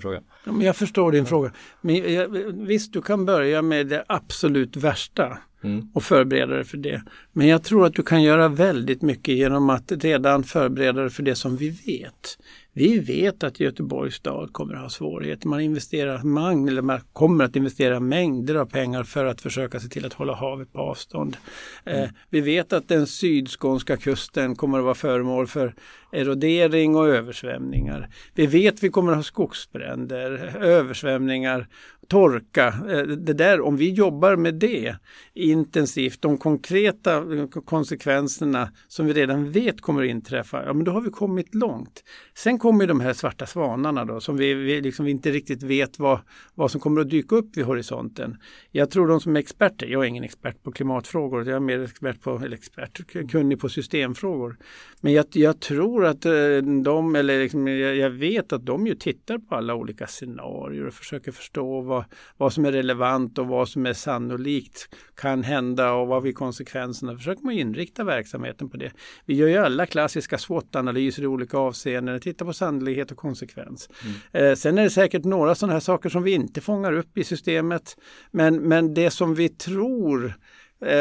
Fråga. 0.01 0.23
Ja, 0.45 0.53
men 0.53 0.67
jag 0.67 0.77
förstår 0.77 1.13
din 1.13 1.27
fråga. 1.27 1.53
Men 1.81 2.13
jag, 2.13 2.29
visst, 2.53 2.93
du 2.93 3.03
kan 3.03 3.25
börja 3.25 3.63
med 3.63 3.87
det 3.87 4.05
absolut 4.09 4.77
värsta 4.77 5.39
mm. 5.65 5.91
och 5.95 6.03
förbereda 6.03 6.55
dig 6.55 6.65
för 6.65 6.77
det. 6.77 7.03
Men 7.33 7.47
jag 7.47 7.63
tror 7.63 7.87
att 7.87 7.95
du 7.95 8.03
kan 8.03 8.23
göra 8.23 8.49
väldigt 8.49 9.03
mycket 9.03 9.35
genom 9.35 9.71
att 9.71 9.93
redan 9.93 10.45
förbereda 10.45 11.01
dig 11.01 11.11
för 11.11 11.23
det 11.23 11.35
som 11.35 11.57
vi 11.57 11.71
vet. 11.71 12.39
Vi 12.79 12.99
vet 12.99 13.43
att 13.43 13.61
Göteborgs 13.61 14.15
stad 14.15 14.53
kommer 14.53 14.75
att 14.75 14.81
ha 14.81 14.89
svårigheter. 14.89 15.49
Man 15.49 15.61
investerar 15.61 16.23
mang, 16.23 16.69
eller 16.69 16.83
man 16.83 17.01
kommer 17.13 17.45
att 17.45 17.57
investera 17.57 18.01
mängder 18.01 18.55
av 18.55 18.67
pengar 18.67 19.03
för 19.05 19.25
att 19.25 19.41
försöka 19.41 19.81
se 19.81 19.89
till 19.89 20.07
att 20.07 20.13
hålla 20.13 20.35
havet 20.35 20.73
på 20.73 20.79
avstånd. 20.79 21.37
Mm. 21.85 22.03
Eh, 22.03 22.11
vi 22.31 22.41
vet 22.41 22.73
att 22.73 22.89
den 22.89 23.07
sydskånska 23.07 23.97
kusten 23.97 24.57
kommer 24.57 24.79
att 24.79 24.85
vara 24.85 24.95
föremål 24.95 25.47
för 25.47 25.75
erodering 26.13 26.97
och 26.97 27.09
översvämningar. 27.09 28.09
Vi 28.35 28.47
vet 28.47 28.75
att 28.75 28.83
vi 28.83 28.89
kommer 28.89 29.13
att 29.13 29.19
ha 29.19 29.23
skogsbränder, 29.23 30.57
översvämningar 30.61 31.67
torka. 32.09 32.67
Eh, 32.67 33.03
det 33.03 33.33
där, 33.33 33.61
om 33.61 33.77
vi 33.77 33.91
jobbar 33.91 34.37
med 34.37 34.55
det 34.55 34.97
intensivt, 35.35 36.23
de 36.23 36.39
konkreta 36.39 37.17
eh, 37.17 37.47
konsekvenserna 37.47 38.73
som 38.89 39.07
vi 39.07 39.13
redan 39.13 39.53
vet 39.53 39.81
kommer 39.81 40.03
att 40.03 40.11
inträffa, 40.11 40.65
ja 40.65 40.73
men 40.73 40.85
då 40.85 40.93
har 40.93 41.01
vi 41.01 41.11
kommit 41.11 41.55
långt. 41.55 42.05
Sen 42.35 42.59
kommer 42.59 42.87
de 42.87 43.01
här 43.01 43.13
svarta 43.13 43.47
svanarna 43.47 44.05
då 44.05 44.21
som 44.21 44.37
vi, 44.37 44.55
vi, 44.55 44.81
liksom 44.81 45.07
inte 45.07 45.31
riktigt 45.31 45.63
vet 45.63 45.99
vad, 45.99 46.21
vad 46.55 46.71
som 46.71 46.81
kommer 46.81 47.01
att 47.01 47.11
dyka 47.11 47.37
upp 47.37 47.57
vid 47.57 47.65
horisonten. 47.65 48.37
Jag 48.71 48.91
tror 48.91 49.09
de 49.09 49.21
som 49.21 49.37
är 49.37 49.41
experter, 49.41 49.87
jag 49.87 50.05
är 50.05 50.09
ingen 50.09 50.25
expert 50.25 50.63
på 50.63 50.73
klimatfrågor, 50.73 51.49
jag 51.49 51.57
är 51.57 51.61
mer 51.61 51.85
expert 51.85 52.23
på, 52.23 52.41
eller 52.45 52.57
expert, 52.57 53.01
kunnig 53.31 53.61
på 53.61 53.69
systemfrågor. 53.69 54.57
Men 55.01 55.13
jag, 55.13 55.27
jag 55.33 55.61
tror 55.61 55.98
att 56.05 56.27
eh, 56.27 56.83
de, 56.85 57.15
eller 57.15 57.43
liksom, 57.43 57.69
jag 57.69 58.11
vet 58.11 58.53
att 58.53 58.67
de 58.67 58.87
ju 58.87 58.95
tittar 58.95 59.39
på 59.39 59.55
alla 59.55 59.75
olika 59.75 60.07
scenarier 60.07 60.87
och 60.87 60.95
försöker 60.95 61.33
förstå 61.33 61.81
vad 61.81 62.05
vad, 62.37 62.53
som 62.53 62.65
är 62.65 62.73
relevant 62.73 63.39
och 63.39 63.47
vad 63.47 63.69
som 63.69 63.87
är 63.87 63.93
sannolikt 63.93 64.89
kan 65.15 65.43
hända 65.43 65.93
och 65.93 66.09
vad 66.09 66.23
blir 66.23 66.33
konsekvenserna. 66.33 67.17
Försöker 67.17 67.45
man 67.45 67.55
inrikta 67.55 68.05
verksamheten 68.05 68.69
på 68.71 68.77
det. 68.77 68.93
Vi 69.25 69.35
gör 69.35 69.49
ju 69.49 69.57
alla 69.57 69.87
klassiska 69.87 70.39
SWOT-analyser 70.39 71.23
i 71.23 71.27
olika 71.27 71.59
avseenden, 71.59 72.21
tittar 72.21 72.47
på 72.47 72.53
sannolikhet 72.53 73.11
och 73.11 73.17
konsekvens. 73.17 73.89
Mm. 74.33 74.51
Eh, 74.51 74.55
sen 74.55 74.79
är 74.79 74.83
det 74.83 74.91
säkert 74.91 75.25
några 75.25 75.55
sådana 75.55 75.73
här 75.73 75.81
saker 75.81 76.09
som 76.09 76.23
vi 76.23 76.33
inte 76.33 76.61
fångar 76.61 76.93
upp 76.93 77.19
i 77.19 77.25
systemet. 77.25 77.97
Men, 78.31 78.57
men 78.57 78.95
det 78.95 79.11
som 79.11 79.35
vi 79.35 79.49
tror 79.49 80.35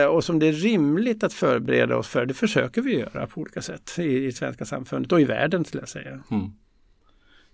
och 0.09 0.23
som 0.23 0.39
det 0.39 0.47
är 0.47 0.53
rimligt 0.53 1.23
att 1.23 1.33
förbereda 1.33 1.97
oss 1.97 2.07
för, 2.07 2.25
det 2.25 2.33
försöker 2.33 2.81
vi 2.81 2.99
göra 2.99 3.27
på 3.27 3.41
olika 3.41 3.61
sätt 3.61 3.99
i, 3.99 4.25
i 4.25 4.31
svenska 4.31 4.65
samfundet 4.65 5.11
och 5.11 5.21
i 5.21 5.25
världen 5.25 5.65
skulle 5.65 5.81
jag 5.81 5.89
säga. 5.89 6.19
Mm. 6.31 6.51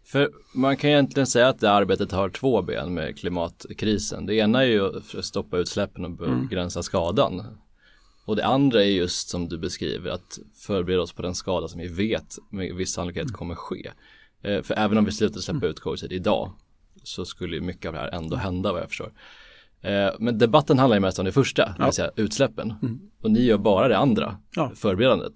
För 0.06 0.32
man 0.53 0.77
kan 0.77 0.89
egentligen 0.89 1.27
säga 1.27 1.48
att 1.48 1.60
det 1.60 1.72
arbetet 1.72 2.12
har 2.12 2.30
två 2.30 2.62
ben 2.62 2.94
med 2.94 3.18
klimatkrisen. 3.18 4.25
Det 4.25 4.36
ena 4.36 4.62
är 4.62 4.68
ju 4.68 4.98
att 4.98 5.25
stoppa 5.25 5.58
utsläppen 5.58 6.06
och 6.06 6.27
mm. 6.27 6.48
begränsa 6.48 6.77
mm. 6.77 6.84
skadan. 6.84 7.58
Och 8.25 8.36
det 8.36 8.46
andra 8.46 8.84
är 8.84 8.89
just 8.89 9.30
som 9.30 9.50
du 9.50 9.58
beskriver 9.58 10.12
att 10.12 10.39
förbereda 10.56 11.01
oss 11.01 11.13
på 11.13 11.22
den 11.22 11.36
skada 11.36 11.68
som 11.68 11.82
vi 11.82 11.88
vet 11.88 12.38
med 12.50 12.75
viss 12.75 12.94
sannolikhet 12.94 13.24
mm. 13.24 13.34
kommer 13.34 13.56
ske. 13.56 13.92
Eh, 14.42 14.62
för 14.62 14.74
även 14.74 14.98
om 14.98 15.06
vi 15.06 15.12
slutar 15.12 15.39
släppa 15.39 15.58
mm. 15.58 15.70
ut 15.70 15.80
koldioxid 15.80 16.12
idag 16.12 16.51
så 17.03 17.25
skulle 17.25 17.62
mycket 17.62 17.86
av 17.86 17.94
det 17.94 18.00
här 18.00 18.10
ändå 18.10 18.36
hända 18.36 18.72
vad 18.72 18.82
jag 18.82 18.89
förstår. 18.89 19.12
Eh, 19.84 20.10
men 20.20 20.38
debatten 20.38 20.80
handlar 20.80 20.96
ju 20.98 21.02
mest 21.02 21.20
om 21.20 21.25
det 21.25 21.32
första, 21.32 21.75
det 21.78 21.84
vill 21.84 21.94
säga 21.94 22.12
utsläppen. 22.16 22.74
Mm. 22.82 23.00
Och 23.24 23.32
ni 23.32 23.44
gör 23.44 23.58
bara 23.58 23.88
det 23.88 23.98
andra, 23.98 24.38
Ja. 24.56 24.72
förberedandet. 24.75 25.34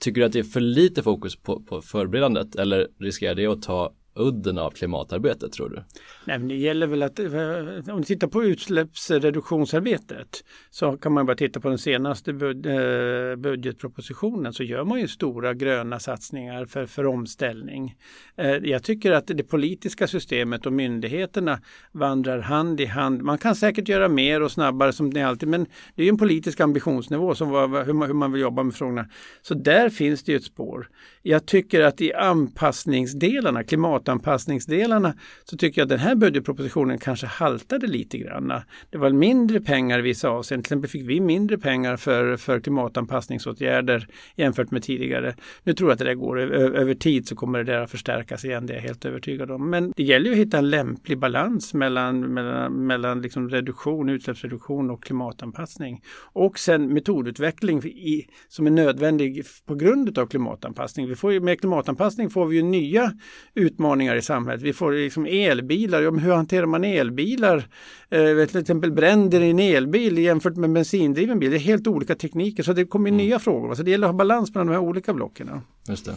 Tycker 0.00 0.20
du 0.20 0.26
att 0.26 0.32
det 0.32 0.38
är 0.38 0.42
för 0.42 0.60
lite 0.60 1.02
fokus 1.02 1.36
på, 1.36 1.60
på 1.62 1.82
förberedandet 1.82 2.56
eller 2.56 2.88
riskerar 3.00 3.34
det 3.34 3.46
att 3.46 3.62
ta 3.62 3.92
udden 4.16 4.58
av 4.58 4.70
klimatarbetet 4.70 5.52
tror 5.52 5.68
du? 5.68 5.82
Nej, 6.24 6.38
men 6.38 6.48
det 6.48 6.54
gäller 6.54 6.86
väl 6.86 7.02
att 7.02 7.18
eh, 7.18 7.94
om 7.94 7.98
du 7.98 8.02
tittar 8.02 8.26
på 8.26 8.44
utsläppsreduktionsarbetet 8.44 10.44
så 10.70 10.96
kan 10.96 11.12
man 11.12 11.26
bara 11.26 11.36
titta 11.36 11.60
på 11.60 11.68
den 11.68 11.78
senaste 11.78 12.32
bud, 12.32 12.66
eh, 12.66 13.36
budgetpropositionen 13.36 14.52
så 14.52 14.62
gör 14.62 14.84
man 14.84 15.00
ju 15.00 15.08
stora 15.08 15.54
gröna 15.54 15.98
satsningar 15.98 16.64
för, 16.64 16.86
för 16.86 17.06
omställning. 17.06 17.94
Eh, 18.36 18.50
jag 18.50 18.82
tycker 18.82 19.12
att 19.12 19.26
det 19.26 19.44
politiska 19.44 20.06
systemet 20.06 20.66
och 20.66 20.72
myndigheterna 20.72 21.60
vandrar 21.92 22.38
hand 22.38 22.80
i 22.80 22.86
hand. 22.86 23.22
Man 23.22 23.38
kan 23.38 23.54
säkert 23.54 23.88
göra 23.88 24.08
mer 24.08 24.42
och 24.42 24.52
snabbare 24.52 24.92
som 24.92 25.14
det 25.14 25.22
alltid 25.22 25.48
men 25.48 25.66
det 25.94 26.02
är 26.02 26.04
ju 26.04 26.10
en 26.10 26.18
politisk 26.18 26.60
ambitionsnivå 26.60 27.34
som 27.34 27.50
var, 27.50 27.84
hur, 27.84 27.92
man, 27.92 28.08
hur 28.08 28.14
man 28.14 28.32
vill 28.32 28.42
jobba 28.42 28.62
med 28.62 28.74
frågorna. 28.74 29.06
Så 29.42 29.54
där 29.54 29.90
finns 29.90 30.22
det 30.22 30.32
ju 30.32 30.38
ett 30.38 30.44
spår. 30.44 30.88
Jag 31.22 31.46
tycker 31.46 31.80
att 31.80 32.00
i 32.00 32.12
anpassningsdelarna, 32.12 33.64
klimat 33.64 34.05
klimatanpassningsdelarna, 34.06 35.14
så 35.44 35.56
tycker 35.56 35.80
jag 35.80 35.84
att 35.86 35.88
den 35.88 35.98
här 35.98 36.14
budgetpropositionen 36.14 36.98
kanske 36.98 37.26
haltade 37.26 37.86
lite 37.86 38.18
grann. 38.18 38.52
Det 38.90 38.98
var 38.98 39.10
mindre 39.10 39.60
pengar 39.60 39.98
i 39.98 40.02
vissa 40.02 40.28
avseenden. 40.28 40.62
Till 40.62 40.68
exempel 40.68 40.90
fick 40.90 41.08
vi 41.08 41.20
mindre 41.20 41.58
pengar 41.58 41.96
för, 41.96 42.36
för 42.36 42.60
klimatanpassningsåtgärder 42.60 44.06
jämfört 44.36 44.70
med 44.70 44.82
tidigare. 44.82 45.34
Nu 45.64 45.72
tror 45.72 45.90
jag 45.90 45.92
att 45.92 45.98
det 45.98 46.04
där 46.04 46.14
går 46.14 46.38
över 46.38 46.94
tid 46.94 47.28
så 47.28 47.36
kommer 47.36 47.64
det 47.64 47.72
där 47.72 47.80
att 47.80 47.90
förstärkas 47.90 48.44
igen, 48.44 48.66
det 48.66 48.72
är 48.72 48.76
jag 48.76 48.82
helt 48.82 49.04
övertygad 49.04 49.50
om. 49.50 49.70
Men 49.70 49.92
det 49.96 50.02
gäller 50.02 50.26
ju 50.26 50.32
att 50.32 50.38
hitta 50.38 50.58
en 50.58 50.70
lämplig 50.70 51.18
balans 51.18 51.74
mellan, 51.74 52.20
mellan, 52.20 52.86
mellan 52.86 53.22
liksom 53.22 53.48
reduktion, 53.48 54.08
utsläppsreduktion 54.08 54.90
och 54.90 55.04
klimatanpassning. 55.04 56.02
Och 56.34 56.58
sen 56.58 56.94
metodutveckling 56.94 57.84
i, 57.84 58.26
som 58.48 58.66
är 58.66 58.70
nödvändig 58.70 59.44
på 59.66 59.74
grund 59.74 60.18
av 60.18 60.26
klimatanpassning. 60.26 61.08
Vi 61.08 61.14
får 61.14 61.32
ju, 61.32 61.40
med 61.40 61.60
klimatanpassning 61.60 62.30
får 62.30 62.46
vi 62.46 62.56
ju 62.56 62.62
nya 62.62 63.12
utmaningar 63.54 63.95
i 64.00 64.22
samhället. 64.22 64.62
Vi 64.62 64.72
får 64.72 64.92
liksom 64.92 65.26
elbilar. 65.26 66.02
Ja, 66.02 66.10
men 66.10 66.20
hur 66.20 66.32
hanterar 66.32 66.66
man 66.66 66.84
elbilar? 66.84 67.68
Eh, 68.10 68.46
till 68.46 68.60
exempel 68.60 68.92
bränder 68.92 69.40
i 69.40 69.50
en 69.50 69.58
elbil 69.58 70.18
jämfört 70.18 70.56
med 70.56 70.72
bensindriven 70.72 71.38
bil. 71.38 71.50
Det 71.50 71.56
är 71.56 71.58
helt 71.58 71.86
olika 71.86 72.14
tekniker 72.14 72.62
så 72.62 72.72
det 72.72 72.84
kommer 72.84 73.10
ju 73.10 73.16
nya 73.16 73.38
frågor. 73.38 73.74
Så 73.74 73.82
det 73.82 73.90
gäller 73.90 74.06
att 74.06 74.12
ha 74.12 74.18
balans 74.18 74.54
mellan 74.54 74.66
de 74.66 74.72
här 74.72 74.80
olika 74.80 75.14
blocken. 75.14 75.50
Just 75.88 76.04
det. 76.06 76.14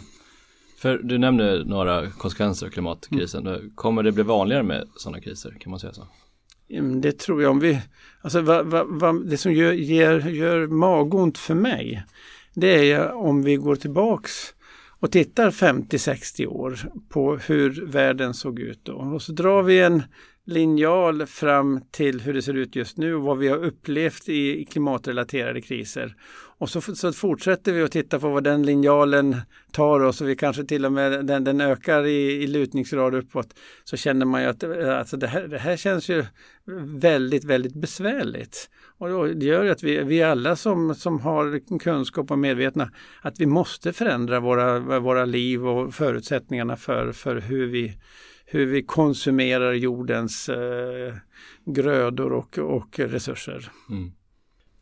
För 0.78 0.98
du 0.98 1.18
nämnde 1.18 1.64
några 1.66 2.10
konsekvenser 2.10 2.66
av 2.66 2.70
klimatkrisen. 2.70 3.72
Kommer 3.76 4.04
det 4.04 4.12
bli 4.12 4.24
vanligare 4.24 4.64
med 4.64 4.88
sådana 4.96 5.22
kriser? 5.22 5.56
Kan 5.60 5.70
man 5.72 5.80
säga 5.80 5.94
så? 5.94 6.08
Mm, 6.70 7.02
Det 7.02 7.12
tror 7.20 7.42
jag 7.42 7.52
om 7.52 7.60
vi, 7.60 7.82
alltså 8.22 8.42
vad, 8.42 8.66
vad, 8.66 8.88
vad, 8.90 9.30
det 9.30 9.38
som 9.38 9.54
gör, 9.54 9.74
ger, 9.74 10.20
gör 10.30 10.68
magont 10.68 11.38
för 11.38 11.56
mig, 11.56 12.04
det 12.54 12.92
är 12.92 13.14
om 13.14 13.44
vi 13.44 13.56
går 13.56 13.76
tillbaks 13.76 14.32
och 15.00 15.12
tittar 15.12 15.52
50-60 15.52 16.48
år 16.48 16.80
på 17.10 17.38
hur 17.38 17.86
världen 17.86 18.34
såg 18.34 18.60
ut 18.60 18.80
då. 18.84 18.94
Och 18.94 19.22
så 19.22 19.32
drar 19.32 19.64
vi 19.64 19.80
en 19.80 20.04
linjal 20.46 21.26
fram 21.26 21.82
till 21.92 22.22
hur 22.22 22.34
det 22.34 22.42
ser 22.42 22.54
ut 22.54 22.76
just 22.76 22.98
nu 22.98 23.16
och 23.16 23.22
vad 23.22 23.38
vi 23.38 23.48
har 23.48 23.58
upplevt 23.58 24.30
i 24.30 24.66
klimatrelaterade 24.66 25.62
kriser. 25.62 26.16
Och 26.60 26.70
så, 26.70 26.82
så 26.82 27.14
fortsätter 27.14 27.74
vi 27.74 27.84
att 27.84 27.92
titta 27.92 28.20
på 28.20 28.30
vad 28.30 28.44
den 28.44 28.64
linjalen 28.64 29.36
tar 29.72 30.00
oss 30.00 30.22
och 30.22 30.30
vi 30.30 30.36
kanske 30.36 30.64
till 30.64 30.86
och 30.86 30.92
med 30.92 31.26
den, 31.26 31.44
den 31.44 31.62
ökar 31.62 32.06
i, 32.06 32.44
i 32.44 32.48
lutningsgrad 32.48 33.16
uppåt. 33.16 33.54
Så 33.84 33.98
känner 33.98 34.26
man 34.26 34.42
ju 34.42 34.48
att 34.48 34.64
eh, 34.64 34.98
alltså 34.98 35.18
det, 35.18 35.28
här, 35.28 35.48
det 35.48 35.58
här 35.58 35.78
känns 35.78 36.10
ju 36.10 36.26
väldigt, 36.84 37.44
väldigt 37.44 37.74
besvärligt. 37.74 38.70
Och 38.98 39.36
det 39.36 39.46
gör 39.46 39.64
ju 39.64 39.70
att 39.70 39.84
vi, 39.84 40.04
vi 40.04 40.24
alla 40.24 40.56
som, 40.56 40.96
som 40.96 41.20
har 41.20 41.80
kunskap 41.80 42.32
och 42.32 42.40
medvetna 42.40 42.92
att 43.22 43.40
vi 43.40 43.46
måste 43.46 43.94
förändra 43.94 44.40
våra, 44.40 45.00
våra 45.00 45.26
liv 45.26 45.68
och 45.68 45.94
förutsättningarna 45.94 46.76
för, 46.76 47.12
för 47.12 47.36
hur 47.36 47.68
vi 47.68 47.98
hur 48.52 48.66
vi 48.66 48.84
konsumerar 48.84 49.74
jordens 49.74 50.50
eh, 50.50 51.14
grödor 51.66 52.34
och, 52.34 52.58
och 52.58 53.00
resurser. 53.00 53.72
Mm. 53.90 54.12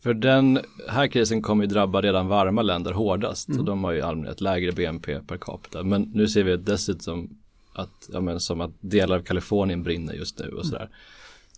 För 0.07 0.13
den 0.13 0.59
här 0.87 1.07
krisen 1.07 1.41
kommer 1.41 1.63
ju 1.63 1.67
drabba 1.69 2.01
redan 2.01 2.27
varma 2.27 2.61
länder 2.61 2.91
hårdast 2.91 3.49
Mm. 3.49 3.59
och 3.59 3.65
de 3.65 3.83
har 3.83 3.91
ju 3.91 3.97
i 3.97 4.01
allmänhet 4.01 4.41
lägre 4.41 4.71
BNP 4.71 5.19
per 5.19 5.37
capita. 5.37 5.83
Men 5.83 6.01
nu 6.01 6.27
ser 6.27 6.43
vi 6.43 6.57
dessutom 6.57 7.29
att, 7.73 8.09
ja, 8.13 8.21
men, 8.21 8.39
som 8.39 8.61
att 8.61 8.71
delar 8.79 9.15
av 9.15 9.21
Kalifornien 9.21 9.83
brinner 9.83 10.13
just 10.13 10.39
nu 10.39 10.47
och 10.47 10.65
sådär. 10.65 10.89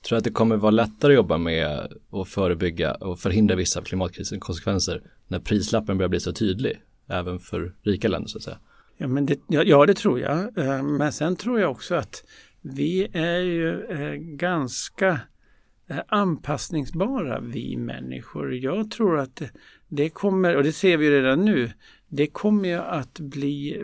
Tror 0.01 0.15
du 0.15 0.17
att 0.17 0.23
det 0.23 0.31
kommer 0.31 0.57
vara 0.57 0.71
lättare 0.71 1.13
att 1.13 1.15
jobba 1.15 1.37
med 1.37 1.93
att 2.11 2.27
förebygga 2.27 2.93
och 2.93 3.19
förhindra 3.19 3.55
vissa 3.55 3.79
av 3.79 3.83
klimatkrisens 3.83 4.43
konsekvenser 4.43 5.01
när 5.27 5.39
prislappen 5.39 5.97
börjar 5.97 6.09
bli 6.09 6.19
så 6.19 6.31
tydlig, 6.33 6.81
även 7.07 7.39
för 7.39 7.73
rika 7.83 8.07
länder 8.07 8.27
så 8.29 8.37
att 8.37 8.43
säga? 8.43 8.57
Ja, 8.97 9.07
men 9.07 9.25
det, 9.25 9.39
ja, 9.47 9.63
ja, 9.63 9.85
det 9.85 9.93
tror 9.93 10.19
jag. 10.19 10.57
Eh, 10.57 10.83
Men 10.83 11.11
sen 11.11 11.35
tror 11.35 11.59
jag 11.59 11.71
också 11.71 11.95
att 11.95 12.23
vi 12.61 13.07
är 13.13 13.39
ju 13.39 13.81
eh, 13.85 14.13
ganska 14.15 15.19
anpassningsbara 16.07 17.39
vi 17.39 17.77
människor. 17.77 18.53
Jag 18.53 18.91
tror 18.91 19.19
att 19.19 19.41
det- 19.87 20.09
kommer, 20.09 20.55
och 20.55 20.63
det 20.63 20.71
ser 20.71 20.97
vi 20.97 21.11
redan 21.11 21.45
nu, 21.45 21.71
det 22.07 22.27
kommer 22.27 22.69
ju 22.69 22.75
att 22.79 23.19
bli 23.19 23.83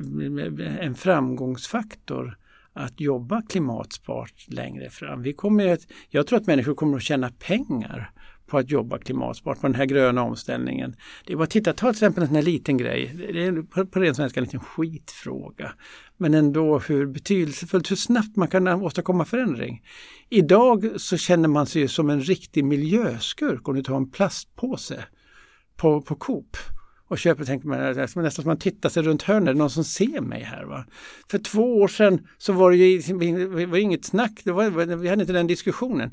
en 0.79 0.95
framgångsfaktor 0.95 2.37
att 2.73 2.99
jobba 2.99 3.41
klimatsmart 3.41 4.45
längre 4.47 4.89
fram. 4.89 5.21
Vi 5.21 5.33
kommer 5.33 5.67
att, 5.67 5.87
jag 6.09 6.27
tror 6.27 6.39
att 6.39 6.47
människor 6.47 6.75
kommer 6.75 6.97
att 6.97 7.03
tjäna 7.03 7.31
pengar 7.39 8.11
på 8.47 8.57
att 8.57 8.71
jobba 8.71 8.97
klimatsmart, 8.97 9.61
på 9.61 9.67
den 9.67 9.75
här 9.75 9.85
gröna 9.85 10.23
omställningen. 10.23 10.95
Det 11.25 11.33
är 11.33 11.37
bara 11.37 11.43
att 11.43 11.49
titta, 11.49 11.73
ta 11.73 11.87
till 11.87 11.89
exempel 11.89 12.23
en 12.23 12.27
sån 12.27 12.35
här 12.35 12.43
liten 12.43 12.77
grej. 12.77 13.15
Det 13.33 13.45
är 13.45 13.61
på, 13.61 13.85
på 13.85 13.99
ren 13.99 14.15
svenska 14.15 14.39
en 14.39 14.43
liten 14.43 14.59
skitfråga. 14.59 15.71
Men 16.17 16.33
ändå 16.33 16.79
hur 16.79 17.05
betydelsefullt, 17.05 17.91
hur 17.91 17.95
snabbt 17.95 18.35
man 18.35 18.47
kan 18.47 18.67
åstadkomma 18.67 19.25
förändring. 19.25 19.81
Idag 20.29 20.91
så 20.97 21.17
känner 21.17 21.47
man 21.47 21.65
sig 21.65 21.81
ju 21.81 21.87
som 21.87 22.09
en 22.09 22.21
riktig 22.21 22.65
miljöskurk 22.65 23.67
om 23.67 23.75
du 23.75 23.83
tar 23.83 23.97
en 23.97 24.11
plastpåse 24.11 25.05
på, 25.75 26.01
på 26.01 26.15
Coop 26.15 26.57
och 27.07 27.17
köper, 27.17 27.45
tänker 27.45 27.67
man, 27.67 27.79
det 27.79 27.85
är 27.85 27.97
nästan 27.97 28.31
som 28.31 28.45
man 28.45 28.57
tittar 28.57 28.89
sig 28.89 29.03
runt 29.03 29.21
hörnet, 29.21 29.49
är 29.49 29.53
någon 29.53 29.69
som 29.69 29.83
ser 29.83 30.21
mig 30.21 30.43
här 30.43 30.63
va? 30.63 30.85
För 31.31 31.37
två 31.37 31.75
år 31.75 31.87
sedan 31.87 32.27
så 32.37 32.53
var 32.53 32.71
det 32.71 32.77
ju 32.77 33.65
var 33.65 33.77
inget 33.77 34.05
snack, 34.05 34.41
det 34.43 34.51
var, 34.51 34.95
vi 34.95 35.09
hade 35.09 35.21
inte 35.21 35.33
den 35.33 35.47
diskussionen. 35.47 36.11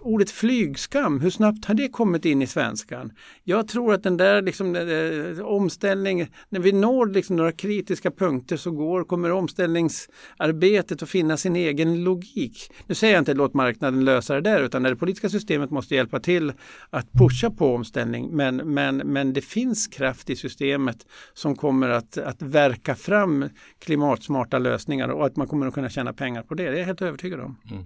Ordet 0.00 0.30
flygskam, 0.30 1.20
hur 1.20 1.30
snabbt 1.30 1.64
har 1.64 1.74
det 1.74 1.88
kommit 1.88 2.24
in 2.24 2.42
i 2.42 2.46
svenskan? 2.46 3.12
Jag 3.44 3.68
tror 3.68 3.94
att 3.94 4.02
den 4.02 4.16
där 4.16 4.42
liksom, 4.42 4.76
eh, 4.76 4.82
eh 4.82 5.46
omställningen, 5.46 6.26
när 6.48 6.60
vi 6.60 6.72
når 6.72 7.06
liksom 7.06 7.36
några 7.36 7.52
kritiska 7.52 8.10
punkter 8.10 8.56
så 8.56 8.70
går, 8.70 9.04
kommer 9.04 9.32
omställningsarbetet 9.32 11.02
att 11.02 11.08
finna 11.08 11.36
sin 11.36 11.56
egen 11.56 12.04
logik. 12.04 12.72
Nu 12.86 12.94
säger 12.94 13.14
jag 13.14 13.20
inte 13.20 13.34
låt 13.34 13.54
marknaden 13.54 14.04
lösa 14.04 14.34
det 14.34 14.40
där 14.40 14.62
utan 14.62 14.82
det 14.82 14.96
politiska 14.96 15.28
systemet 15.28 15.70
måste 15.70 15.94
hjälpa 15.94 16.20
till 16.20 16.52
att 16.90 17.12
pusha 17.12 17.50
på 17.50 17.74
omställning 17.74 18.28
men, 18.36 18.56
men, 18.56 18.96
men 18.96 19.32
det 19.32 19.40
finns 19.40 19.86
kraft 19.86 20.30
i 20.30 20.36
systemet 20.36 21.06
som 21.34 21.56
kommer 21.56 21.88
att, 21.88 22.18
att 22.18 22.42
verka 22.42 22.94
fram 22.94 23.48
klimatsmarta 23.78 24.58
lösningar 24.58 25.08
och 25.08 25.26
att 25.26 25.36
man 25.36 25.46
kommer 25.46 25.66
att 25.66 25.74
kunna 25.74 25.90
tjäna 25.90 26.12
pengar 26.12 26.42
på 26.42 26.54
det. 26.54 26.62
Det 26.62 26.68
är 26.68 26.78
jag 26.78 26.86
helt 26.86 27.02
övertygad 27.02 27.40
om. 27.40 27.56
Mm. 27.70 27.84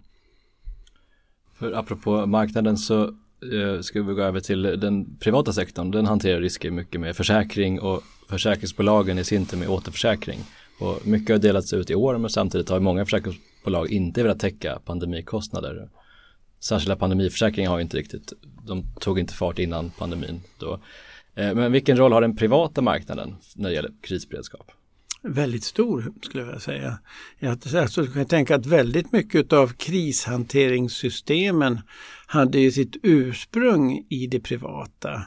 För 1.63 1.73
apropå 1.73 2.27
marknaden 2.27 2.79
så 2.79 3.03
eh, 3.53 3.81
ska 3.81 4.03
vi 4.03 4.15
gå 4.15 4.23
över 4.23 4.41
till 4.41 4.63
den 4.63 5.17
privata 5.19 5.53
sektorn. 5.53 5.91
Den 5.91 6.07
hanterar 6.07 6.41
risker 6.41 6.71
mycket 6.71 7.01
med 7.01 7.17
försäkring 7.17 7.81
och 7.81 8.03
försäkringsbolagen 8.29 9.19
i 9.19 9.25
sin 9.25 9.47
tur 9.47 9.59
med 9.59 9.69
återförsäkring. 9.69 10.39
Och 10.81 11.07
mycket 11.07 11.31
har 11.31 11.39
delats 11.39 11.73
ut 11.73 11.91
i 11.91 11.95
år 11.95 12.19
men 12.19 12.31
samtidigt 12.31 12.69
har 12.69 12.81
många 12.81 13.05
försäkringsbolag 13.05 13.91
inte 13.91 14.23
velat 14.23 14.39
täcka 14.39 14.81
pandemikostnader. 14.85 15.89
Särskilda 16.61 16.97
pandemiförsäkringar 16.97 17.71
har 17.71 17.81
inte 17.81 17.97
riktigt, 17.97 18.33
de 18.67 18.85
tog 19.01 19.19
inte 19.19 19.35
fart 19.35 19.59
innan 19.59 19.91
pandemin 19.91 20.41
då. 20.59 20.73
Eh, 21.35 21.55
men 21.55 21.73
vilken 21.73 21.97
roll 21.97 22.13
har 22.13 22.21
den 22.21 22.37
privata 22.37 22.83
marknaden 22.83 23.35
när 23.57 23.69
det 23.69 23.75
gäller 23.75 23.93
krisberedskap? 24.01 24.73
Väldigt 25.25 25.65
stor 25.65 26.13
skulle 26.23 26.43
jag 26.43 26.63
säga. 26.63 26.99
Jag 27.39 27.59
alltså, 27.77 28.07
kan 28.07 28.27
tänka 28.27 28.55
att 28.55 28.67
väldigt 28.67 29.13
mycket 29.13 29.53
av 29.53 29.69
krishanteringssystemen 29.69 31.81
hade 32.27 32.61
ju 32.61 32.71
sitt 32.71 32.97
ursprung 33.03 34.07
i 34.09 34.27
det 34.27 34.41
privata. 34.41 35.23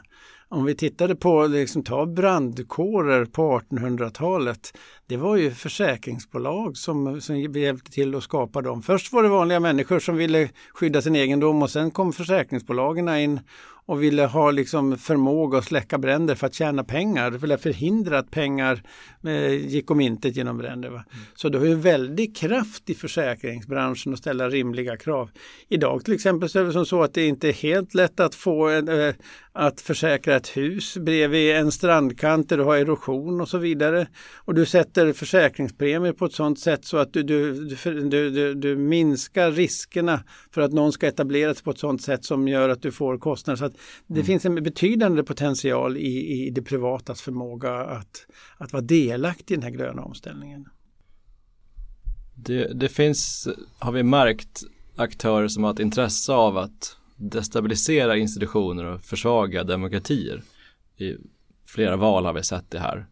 Om 0.49 0.65
vi 0.65 0.75
tittade 0.75 1.15
på, 1.15 1.47
liksom, 1.47 1.83
ta 1.83 2.05
brandkårer 2.05 3.25
på 3.25 3.59
1800-talet. 3.59 4.77
Det 5.07 5.17
var 5.17 5.35
ju 5.35 5.51
försäkringsbolag 5.51 6.77
som, 6.77 7.21
som 7.21 7.41
hjälpte 7.41 7.91
till 7.91 8.15
att 8.15 8.23
skapa 8.23 8.61
dem. 8.61 8.81
Först 8.81 9.13
var 9.13 9.23
det 9.23 9.29
vanliga 9.29 9.59
människor 9.59 9.99
som 9.99 10.17
ville 10.17 10.49
skydda 10.73 11.01
sin 11.01 11.15
egendom 11.15 11.61
och 11.61 11.69
sen 11.69 11.91
kom 11.91 12.13
försäkringsbolagen 12.13 13.09
in 13.09 13.39
och 13.85 14.03
ville 14.03 14.25
ha 14.25 14.51
liksom 14.51 14.97
förmåga 14.97 15.57
att 15.57 15.65
släcka 15.65 15.97
bränder 15.97 16.35
för 16.35 16.47
att 16.47 16.53
tjäna 16.53 16.83
pengar 16.83 17.43
eller 17.43 17.57
förhindra 17.57 18.19
att 18.19 18.31
pengar 18.31 18.83
eh, 19.25 19.53
gick 19.53 19.91
om 19.91 20.01
intet 20.01 20.35
genom 20.35 20.57
bränder. 20.57 20.89
Mm. 20.89 21.01
Så 21.35 21.49
det 21.49 21.57
har 21.57 21.65
ju 21.65 21.75
väldigt 21.75 22.37
kraft 22.37 22.89
i 22.89 22.95
försäkringsbranschen 22.95 24.13
att 24.13 24.19
ställa 24.19 24.49
rimliga 24.49 24.97
krav. 24.97 25.29
Idag 25.69 26.05
till 26.05 26.13
exempel 26.13 26.49
så 26.49 26.59
är 26.59 26.63
det 26.63 26.71
som 26.71 26.85
så 26.85 27.03
att 27.03 27.13
det 27.13 27.27
inte 27.27 27.49
är 27.49 27.53
helt 27.53 27.93
lätt 27.93 28.19
att 28.19 28.35
få 28.35 28.69
eh, 28.69 29.13
att 29.57 29.81
försäkra 29.81 30.35
ett 30.35 30.57
hus 30.57 30.97
bredvid 30.97 31.55
en 31.55 31.71
strandkant 31.71 32.49
där 32.49 32.57
du 32.57 32.63
har 32.63 32.75
erosion 32.75 33.41
och 33.41 33.49
så 33.49 33.57
vidare. 33.57 34.07
Och 34.35 34.55
du 34.55 34.65
sätter 34.65 35.13
försäkringspremier 35.13 36.13
på 36.13 36.25
ett 36.25 36.33
sådant 36.33 36.59
sätt 36.59 36.85
så 36.85 36.97
att 36.97 37.13
du, 37.13 37.23
du, 37.23 37.65
du, 37.83 38.29
du, 38.29 38.53
du 38.53 38.75
minskar 38.75 39.51
riskerna 39.51 40.23
för 40.51 40.61
att 40.61 40.73
någon 40.73 40.91
ska 40.91 41.07
etablera 41.07 41.53
sig 41.53 41.63
på 41.63 41.71
ett 41.71 41.79
sådant 41.79 42.01
sätt 42.01 42.25
som 42.25 42.47
gör 42.47 42.69
att 42.69 42.81
du 42.81 42.91
får 42.91 43.17
kostnader. 43.17 43.57
Så 43.57 43.65
att 43.65 43.74
det 44.07 44.13
mm. 44.13 44.25
finns 44.25 44.45
en 44.45 44.63
betydande 44.63 45.23
potential 45.23 45.97
i, 45.97 46.45
i 46.47 46.49
det 46.49 46.61
privatas 46.61 47.21
förmåga 47.21 47.73
att, 47.73 48.27
att 48.57 48.73
vara 48.73 48.83
delaktig 48.83 49.53
i 49.53 49.57
den 49.57 49.63
här 49.63 49.69
gröna 49.69 50.01
omställningen. 50.01 50.69
Det, 52.35 52.73
det 52.73 52.89
finns, 52.89 53.47
har 53.79 53.91
vi 53.91 54.03
märkt, 54.03 54.63
aktörer 54.95 55.47
som 55.47 55.63
har 55.63 55.73
ett 55.73 55.79
intresse 55.79 56.33
av 56.33 56.57
att 56.57 56.97
destabilisera 57.15 58.17
institutioner 58.17 58.85
och 58.85 59.01
försvaga 59.01 59.63
demokratier. 59.63 60.43
I 60.97 61.15
flera 61.65 61.95
val 61.95 62.25
har 62.25 62.33
vi 62.33 62.43
sett 62.43 62.71
det 62.71 62.79
här. 62.79 63.05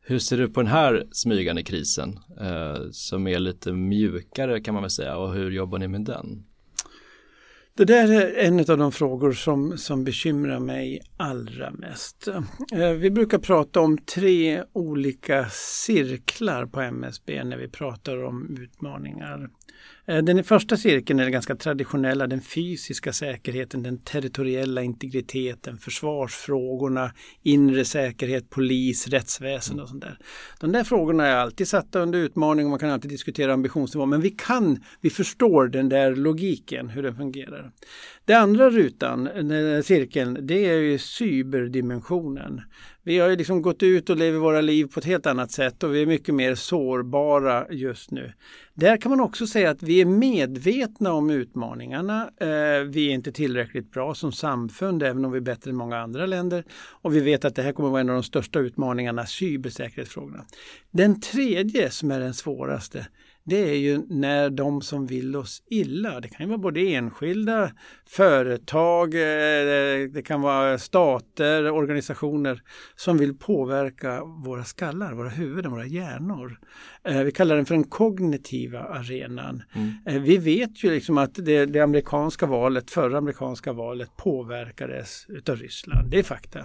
Hur 0.00 0.18
ser 0.18 0.38
du 0.38 0.48
på 0.48 0.60
den 0.60 0.70
här 0.70 1.06
smygande 1.12 1.62
krisen 1.62 2.18
eh, 2.40 2.76
som 2.90 3.26
är 3.26 3.38
lite 3.38 3.72
mjukare 3.72 4.60
kan 4.60 4.74
man 4.74 4.82
väl 4.82 4.90
säga 4.90 5.16
och 5.16 5.34
hur 5.34 5.50
jobbar 5.50 5.78
ni 5.78 5.88
med 5.88 6.00
den? 6.00 6.44
Det 7.76 7.84
där 7.84 8.12
är 8.12 8.46
en 8.46 8.58
av 8.58 8.78
de 8.78 8.92
frågor 8.92 9.32
som, 9.32 9.78
som 9.78 10.04
bekymrar 10.04 10.58
mig 10.58 11.00
allra 11.16 11.70
mest. 11.70 12.28
Eh, 12.72 12.90
vi 12.90 13.10
brukar 13.10 13.38
prata 13.38 13.80
om 13.80 13.98
tre 13.98 14.64
olika 14.72 15.46
cirklar 15.50 16.66
på 16.66 16.80
MSB 16.80 17.44
när 17.44 17.56
vi 17.56 17.68
pratar 17.68 18.24
om 18.24 18.56
utmaningar. 18.60 19.48
Eh, 20.06 20.18
den 20.18 20.44
första 20.44 20.76
cirkeln 20.76 21.18
är 21.20 21.24
den 21.24 21.32
ganska 21.32 21.56
traditionella, 21.56 22.26
den 22.26 22.40
fysiska 22.40 23.12
säkerheten, 23.12 23.82
den 23.82 23.98
territoriella 23.98 24.82
integriteten, 24.82 25.78
försvarsfrågorna, 25.78 27.10
inre 27.42 27.84
säkerhet, 27.84 28.50
polis, 28.50 29.08
rättsväsen 29.08 29.80
och 29.80 29.88
sånt 29.88 30.02
där. 30.02 30.18
De 30.60 30.72
där 30.72 30.84
frågorna 30.84 31.26
är 31.26 31.36
alltid 31.36 31.68
satta 31.68 32.00
under 32.00 32.18
utmaning 32.18 32.66
och 32.66 32.70
man 32.70 32.78
kan 32.78 32.90
alltid 32.90 33.10
diskutera 33.10 33.52
ambitionsnivå, 33.52 34.06
men 34.06 34.20
vi 34.20 34.30
kan, 34.30 34.82
vi 35.00 35.10
förstår 35.10 35.68
den 35.68 35.88
där 35.88 36.16
logiken, 36.16 36.88
hur 36.88 37.02
den 37.02 37.16
fungerar. 37.16 37.70
Den 38.24 38.42
andra 38.42 38.70
rutan, 38.70 39.24
den 39.24 39.82
cirkeln, 39.82 40.38
det 40.46 40.66
är 40.66 40.78
ju 40.78 40.98
cyberdimensionen. 40.98 42.60
Vi 43.06 43.18
har 43.18 43.28
ju 43.28 43.36
liksom 43.36 43.62
gått 43.62 43.82
ut 43.82 44.10
och 44.10 44.16
lever 44.16 44.38
våra 44.38 44.60
liv 44.60 44.86
på 44.86 45.00
ett 45.00 45.06
helt 45.06 45.26
annat 45.26 45.50
sätt 45.50 45.82
och 45.82 45.94
vi 45.94 46.02
är 46.02 46.06
mycket 46.06 46.34
mer 46.34 46.54
sårbara 46.54 47.66
just 47.70 48.10
nu. 48.10 48.32
Där 48.74 48.96
kan 48.96 49.10
man 49.10 49.20
också 49.20 49.46
säga 49.46 49.70
att 49.70 49.82
vi 49.82 50.00
är 50.00 50.04
medvetna 50.04 51.12
om 51.12 51.30
utmaningarna. 51.30 52.30
Eh, 52.40 52.80
vi 52.86 53.08
är 53.08 53.14
inte 53.14 53.32
tillräckligt 53.32 53.90
bra 53.90 54.14
som 54.14 54.32
samfund 54.32 55.02
även 55.02 55.24
om 55.24 55.32
vi 55.32 55.36
är 55.36 55.42
bättre 55.42 55.70
än 55.70 55.76
många 55.76 55.98
andra 55.98 56.26
länder. 56.26 56.64
Och 57.02 57.14
vi 57.14 57.20
vet 57.20 57.44
att 57.44 57.54
det 57.54 57.62
här 57.62 57.72
kommer 57.72 57.90
vara 57.90 58.00
en 58.00 58.08
av 58.08 58.14
de 58.14 58.22
största 58.22 58.58
utmaningarna, 58.58 59.26
cybersäkerhetsfrågorna. 59.26 60.44
Den 60.90 61.20
tredje 61.20 61.90
som 61.90 62.10
är 62.10 62.20
den 62.20 62.34
svåraste, 62.34 63.06
det 63.46 63.70
är 63.70 63.76
ju 63.76 64.02
när 64.08 64.50
de 64.50 64.82
som 64.82 65.06
vill 65.06 65.36
oss 65.36 65.62
illa, 65.70 66.20
det 66.20 66.28
kan 66.28 66.46
ju 66.46 66.48
vara 66.50 66.58
både 66.58 66.80
enskilda, 66.80 67.70
företag, 68.06 69.14
eh, 69.14 70.08
det 70.08 70.24
kan 70.26 70.40
vara 70.40 70.78
stater, 70.78 71.70
organisationer 71.70 72.62
som 72.96 73.18
vill 73.18 73.38
påverka 73.38 74.24
våra 74.24 74.64
skallar, 74.64 75.12
våra 75.12 75.28
huvuden, 75.28 75.70
våra 75.70 75.86
hjärnor. 75.86 76.58
Eh, 77.08 77.22
vi 77.22 77.32
kallar 77.32 77.56
den 77.56 77.66
för 77.66 77.74
den 77.74 77.84
kognitiva 77.84 78.80
arenan. 78.80 79.62
Mm. 79.72 79.92
Eh, 80.06 80.22
vi 80.22 80.38
vet 80.38 80.84
ju 80.84 80.90
liksom 80.90 81.18
att 81.18 81.34
det, 81.34 81.66
det, 81.66 81.80
amerikanska 81.80 82.46
valet, 82.46 82.90
förra 82.90 83.18
amerikanska 83.18 83.72
valet 83.72 84.16
påverkades 84.16 85.26
utav 85.28 85.56
Ryssland. 85.56 86.10
Det 86.10 86.18
är 86.18 86.22
fakta. 86.22 86.60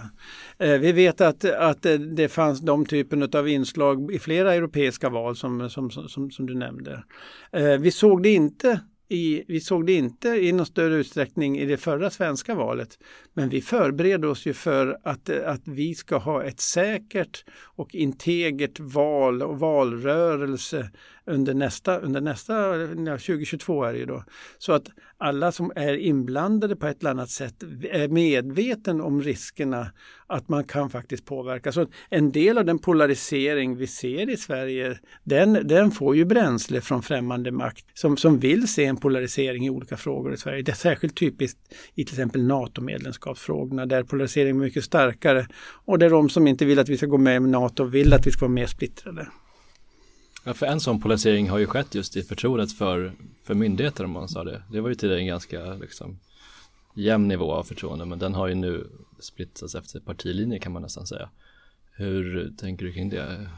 Vi 0.58 0.92
vet 0.92 1.20
att, 1.20 1.44
att 1.44 1.86
det 2.16 2.28
fanns 2.28 2.60
de 2.60 2.86
typen 2.86 3.22
av 3.22 3.48
inslag 3.48 4.12
i 4.12 4.18
flera 4.18 4.54
europeiska 4.54 5.08
val 5.08 5.36
som, 5.36 5.70
som, 5.70 5.90
som, 5.90 6.30
som 6.30 6.46
du 6.46 6.54
nämnde. 6.54 7.04
Eh, 7.52 7.78
vi 7.78 7.90
såg 7.90 8.22
det 8.22 8.28
inte 8.28 8.80
i, 9.10 9.44
vi 9.48 9.60
såg 9.60 9.86
det 9.86 9.92
inte 9.92 10.28
i 10.28 10.52
någon 10.52 10.66
större 10.66 10.94
utsträckning 10.94 11.58
i 11.58 11.66
det 11.66 11.76
förra 11.76 12.10
svenska 12.10 12.54
valet. 12.54 12.98
Men 13.34 13.48
vi 13.48 13.60
förbereder 13.60 14.28
oss 14.28 14.46
ju 14.46 14.52
för 14.52 14.98
att, 15.04 15.30
att 15.30 15.62
vi 15.64 15.94
ska 15.94 16.16
ha 16.16 16.44
ett 16.44 16.60
säkert 16.60 17.44
och 17.62 17.94
integert 17.94 18.80
val 18.80 19.42
och 19.42 19.58
valrörelse 19.58 20.90
under 21.30 21.54
nästa, 21.54 21.98
under 21.98 22.20
nästa 22.20 22.72
2022 22.72 23.84
är 23.84 23.92
det 23.92 23.98
ju 23.98 24.06
då. 24.06 24.24
Så 24.58 24.72
att 24.72 24.84
alla 25.18 25.52
som 25.52 25.72
är 25.76 25.94
inblandade 25.94 26.76
på 26.76 26.86
ett 26.86 27.00
eller 27.00 27.10
annat 27.10 27.30
sätt 27.30 27.62
är 27.90 28.08
medveten 28.08 29.00
om 29.00 29.22
riskerna 29.22 29.86
att 30.26 30.48
man 30.48 30.64
kan 30.64 30.90
faktiskt 30.90 31.24
påverka. 31.24 31.72
Så 31.72 31.86
en 32.08 32.32
del 32.32 32.58
av 32.58 32.64
den 32.64 32.78
polarisering 32.78 33.76
vi 33.76 33.86
ser 33.86 34.30
i 34.30 34.36
Sverige, 34.36 34.98
den, 35.24 35.52
den 35.52 35.90
får 35.90 36.16
ju 36.16 36.24
bränsle 36.24 36.80
från 36.80 37.02
främmande 37.02 37.50
makt 37.52 37.86
som, 37.94 38.16
som 38.16 38.38
vill 38.38 38.68
se 38.68 38.84
en 38.84 38.96
polarisering 39.00 39.66
i 39.66 39.70
olika 39.70 39.96
frågor 39.96 40.34
i 40.34 40.36
Sverige. 40.36 40.62
Det 40.62 40.72
är 40.72 40.76
särskilt 40.76 41.16
typiskt 41.16 41.58
i 41.94 42.04
till 42.04 42.14
exempel 42.14 42.46
NATO-medlemskapsfrågorna 42.46 43.86
där 43.86 44.02
polariseringen 44.02 44.56
är 44.56 44.60
mycket 44.60 44.84
starkare 44.84 45.46
och 45.84 45.98
där 45.98 46.10
de 46.10 46.28
som 46.28 46.46
inte 46.46 46.64
vill 46.64 46.78
att 46.78 46.88
vi 46.88 46.96
ska 46.96 47.06
gå 47.06 47.18
med 47.18 47.36
i 47.36 47.40
NATO 47.40 47.84
vill 47.84 48.12
att 48.12 48.26
vi 48.26 48.30
ska 48.30 48.40
vara 48.40 48.52
mer 48.52 48.66
splittrade. 48.66 49.28
Ja, 50.44 50.54
för 50.54 50.66
en 50.66 50.80
sån 50.80 51.00
polarisering 51.00 51.48
har 51.48 51.58
ju 51.58 51.66
skett 51.66 51.94
just 51.94 52.16
i 52.16 52.22
förtroendet 52.22 52.72
för, 52.72 53.12
för 53.44 53.54
myndigheter 53.54 54.04
om 54.04 54.10
man 54.10 54.28
sa 54.28 54.44
det. 54.44 54.62
Det 54.72 54.80
var 54.80 54.88
ju 54.88 54.94
tidigare 54.94 55.20
en 55.20 55.26
ganska 55.26 55.74
liksom, 55.74 56.18
jämn 56.94 57.28
nivå 57.28 57.52
av 57.52 57.62
förtroende 57.62 58.04
men 58.04 58.18
den 58.18 58.34
har 58.34 58.48
ju 58.48 58.54
nu 58.54 58.86
splittrats 59.18 59.74
efter 59.74 60.00
partilinjer 60.00 60.58
kan 60.58 60.72
man 60.72 60.82
nästan 60.82 61.06
säga. 61.06 61.30
Hur 61.96 62.52
tänker 62.58 62.84
du 62.84 62.92
kring 62.92 63.10
det? 63.10 63.48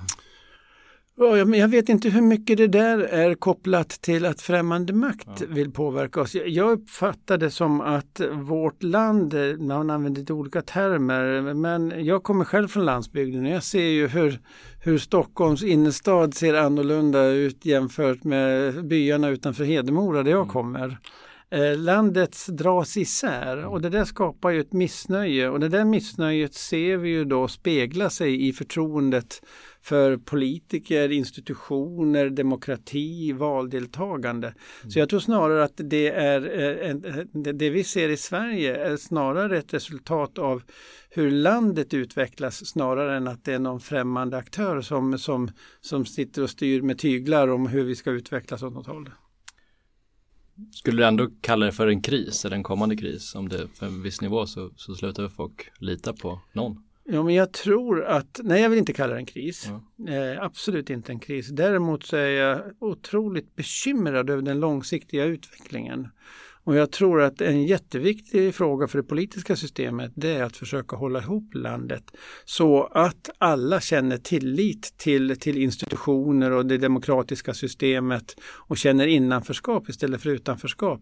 Jag 1.55 1.69
vet 1.69 1.89
inte 1.89 2.09
hur 2.09 2.21
mycket 2.23 2.57
det 2.57 2.67
där 2.67 2.99
är 2.99 3.35
kopplat 3.35 3.89
till 3.89 4.27
att 4.27 4.41
främmande 4.41 4.93
makt 4.93 5.29
ja. 5.41 5.47
vill 5.49 5.73
påverka 5.73 6.21
oss. 6.21 6.35
Jag 6.35 6.71
uppfattar 6.71 7.39
det 7.39 7.51
som 7.51 7.81
att 7.81 8.21
vårt 8.33 8.83
land, 8.83 9.35
man 9.59 9.91
använder 9.91 10.21
lite 10.21 10.33
olika 10.33 10.63
termer, 10.63 11.55
men 11.55 12.05
jag 12.05 12.23
kommer 12.23 12.45
själv 12.45 12.69
från 12.69 12.85
landsbygden 12.85 13.47
och 13.47 13.53
jag 13.53 13.63
ser 13.63 13.83
ju 13.83 14.09
hur, 14.09 14.41
hur 14.81 14.99
Stockholms 14.99 15.63
innerstad 15.63 16.35
ser 16.35 16.55
annorlunda 16.55 17.27
ut 17.27 17.65
jämfört 17.65 18.25
med 18.25 18.85
byarna 18.87 19.29
utanför 19.29 19.65
Hedemora 19.65 20.23
där 20.23 20.31
jag 20.31 20.41
mm. 20.41 20.53
kommer. 20.53 20.99
Eh, 21.53 21.79
landet 21.79 22.47
dras 22.49 22.97
isär 22.97 23.67
och 23.67 23.81
det 23.81 23.89
där 23.89 24.05
skapar 24.05 24.51
ju 24.51 24.61
ett 24.61 24.73
missnöje 24.73 25.49
och 25.49 25.61
det 25.61 25.69
där 25.69 25.85
missnöjet 25.85 26.55
ser 26.55 26.97
vi 26.97 27.09
ju 27.09 27.25
då 27.25 27.49
spegla 27.49 28.11
sig 28.11 28.49
i 28.49 28.53
förtroendet 28.53 29.43
för 29.83 30.17
politiker, 30.17 31.13
institutioner, 31.13 32.31
demokrati, 32.31 33.33
valdeltagande. 33.33 34.47
Mm. 34.47 34.91
Så 34.91 34.99
jag 34.99 35.09
tror 35.09 35.21
snarare 35.21 35.65
att 35.65 35.73
det 35.77 36.09
är 36.09 36.61
eh, 36.61 36.91
eh 36.91 37.55
det 37.55 37.71
vi 37.71 37.85
ser 37.85 38.09
i 38.09 38.17
Sverige 38.17 38.77
är 38.77 38.97
snarare 38.97 39.59
ett 39.59 39.75
resultat 39.75 40.39
av 40.39 40.63
hur 41.11 41.31
landet 41.31 41.95
utvecklas 41.95 42.67
snarare 42.67 43.17
än 43.17 43.29
att 43.29 43.45
det 43.45 43.53
är 43.53 43.59
någon 43.59 43.81
främmande 43.81 44.37
aktör 44.37 44.81
som, 44.81 45.19
som, 45.19 45.51
som 45.81 46.05
sitter 46.05 46.43
och 46.43 46.51
styr 46.51 46.83
med 46.83 46.99
tyglar 46.99 47.49
om 47.49 47.67
hur 47.67 47.85
vi 47.85 47.97
ska 47.97 48.11
utvecklas 48.11 48.63
åt 48.63 48.75
något 48.75 48.87
håll. 48.87 49.11
Skulle 50.73 51.03
du 51.03 51.07
ändå 51.07 51.29
kalla 51.41 51.67
det 51.67 51.73
för 51.73 51.87
en 51.87 52.03
kris 52.03 52.45
eller 52.45 52.57
en 52.57 52.63
kommande 52.63 52.97
kris? 52.97 53.35
Om 53.35 53.49
det 53.49 53.69
för 53.75 53.87
en 53.87 54.03
viss 54.03 54.21
nivå 54.21 54.47
så, 54.47 54.71
så 54.77 54.95
slutar 54.95 55.29
folk 55.29 55.71
lita 55.79 56.13
på 56.13 56.41
någon? 56.53 56.83
Ja, 57.05 57.23
men 57.23 57.35
jag 57.35 57.53
tror 57.53 58.05
att, 58.05 58.41
nej 58.43 58.63
jag 58.63 58.71
vill 58.71 58.79
inte 58.79 58.93
kalla 58.93 59.13
det 59.13 59.19
en 59.19 59.27
kris. 59.27 59.71
Ja. 59.97 60.13
Eh, 60.13 60.43
absolut 60.43 60.91
inte 60.91 61.13
en 61.13 61.19
kris. 61.19 61.49
Däremot 61.49 62.05
så 62.05 62.17
är 62.17 62.29
jag 62.29 62.63
otroligt 62.79 63.57
bekymrad 63.57 64.31
över 64.31 64.43
den 64.43 64.61
långsiktiga 64.61 65.25
utvecklingen. 65.25 66.09
Och 66.65 66.77
jag 66.77 66.93
tror 66.93 67.23
att 67.23 67.41
en 67.41 67.67
jätteviktig 67.67 68.55
fråga 68.55 68.89
för 68.89 68.99
det 68.99 69.05
politiska 69.05 69.57
systemet 69.57 70.13
det 70.15 70.31
är 70.31 70.43
att 70.43 70.57
försöka 70.57 70.97
hålla 70.97 71.19
ihop 71.19 71.55
landet 71.55 72.05
så 72.45 72.85
att 72.85 73.31
alla 73.39 73.81
känner 73.81 74.17
tillit 74.17 74.95
till, 74.99 75.41
till 75.41 75.59
institutioner 75.59 76.51
och 76.51 76.67
det 76.67 76.79
demokratiska 76.79 77.55
systemet 77.55 78.37
och 78.43 78.77
känner 78.77 79.07
innanförskap 79.07 79.89
istället 79.89 80.23
för 80.23 80.31
utanförskap. 80.31 81.01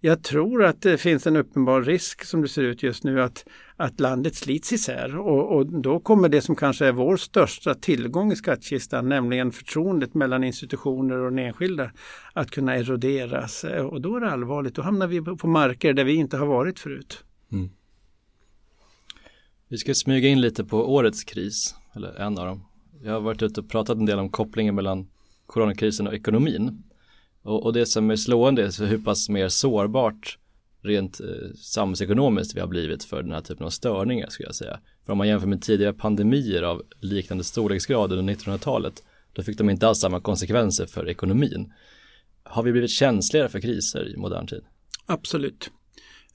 Jag 0.00 0.24
tror 0.24 0.64
att 0.64 0.82
det 0.82 0.98
finns 0.98 1.26
en 1.26 1.36
uppenbar 1.36 1.82
risk 1.82 2.24
som 2.24 2.42
det 2.42 2.48
ser 2.48 2.62
ut 2.62 2.82
just 2.82 3.04
nu 3.04 3.22
att 3.22 3.44
att 3.80 4.00
landet 4.00 4.34
slits 4.34 4.72
isär 4.72 5.18
och, 5.18 5.56
och 5.56 5.66
då 5.66 6.00
kommer 6.00 6.28
det 6.28 6.40
som 6.40 6.56
kanske 6.56 6.86
är 6.86 6.92
vår 6.92 7.16
största 7.16 7.74
tillgång 7.74 8.32
i 8.32 8.36
skattkistan, 8.36 9.08
nämligen 9.08 9.52
förtroendet 9.52 10.14
mellan 10.14 10.44
institutioner 10.44 11.18
och 11.18 11.30
den 11.30 11.38
enskilda, 11.38 11.90
att 12.32 12.50
kunna 12.50 12.74
eroderas. 12.74 13.64
Eh, 13.64 13.86
och 13.86 14.00
då 14.00 14.16
är 14.16 14.20
det 14.20 14.30
allvarligt. 14.30 14.74
Då 14.74 14.82
hamnar 14.82 15.06
vi 15.06 15.20
på 15.20 15.46
marker 15.46 15.92
där 15.92 16.04
vi 16.04 16.14
inte 16.14 16.36
har 16.36 16.46
varit 16.46 16.78
förut. 16.78 17.24
Mm. 17.52 17.70
Vi 19.68 19.78
ska 19.78 19.94
smyga 19.94 20.28
in 20.28 20.40
lite 20.40 20.64
på 20.64 20.94
årets 20.94 21.24
kris, 21.24 21.74
eller 21.94 22.20
en 22.20 22.38
av 22.38 22.46
dem. 22.46 22.64
Jag 23.02 23.12
har 23.12 23.20
varit 23.20 23.42
ute 23.42 23.60
och 23.60 23.68
pratat 23.68 23.98
en 23.98 24.06
del 24.06 24.18
om 24.18 24.30
kopplingen 24.30 24.74
mellan 24.74 25.08
coronakrisen 25.46 26.06
och 26.06 26.14
ekonomin. 26.14 26.82
Och, 27.42 27.64
och 27.64 27.72
det 27.72 27.86
som 27.86 28.10
är 28.10 28.16
slående 28.16 28.62
är 28.62 28.86
hur 28.86 28.98
pass 28.98 29.28
mer 29.28 29.48
sårbart 29.48 30.38
rent 30.82 31.20
eh, 31.20 31.26
samhällsekonomiskt 31.56 32.56
vi 32.56 32.60
har 32.60 32.66
blivit 32.66 33.04
för 33.04 33.22
den 33.22 33.32
här 33.32 33.40
typen 33.40 33.66
av 33.66 33.70
störningar 33.70 34.28
skulle 34.28 34.48
jag 34.48 34.54
säga. 34.54 34.80
För 35.04 35.12
om 35.12 35.18
man 35.18 35.28
jämför 35.28 35.46
med 35.46 35.62
tidigare 35.62 35.92
pandemier 35.92 36.62
av 36.62 36.82
liknande 37.00 37.44
storleksgrad 37.44 38.12
under 38.12 38.34
1900-talet 38.34 39.02
då 39.32 39.42
fick 39.42 39.58
de 39.58 39.70
inte 39.70 39.88
alls 39.88 40.00
samma 40.00 40.20
konsekvenser 40.20 40.86
för 40.86 41.08
ekonomin. 41.08 41.72
Har 42.42 42.62
vi 42.62 42.72
blivit 42.72 42.90
känsligare 42.90 43.48
för 43.48 43.60
kriser 43.60 44.08
i 44.14 44.16
modern 44.16 44.46
tid? 44.46 44.62
Absolut. 45.06 45.70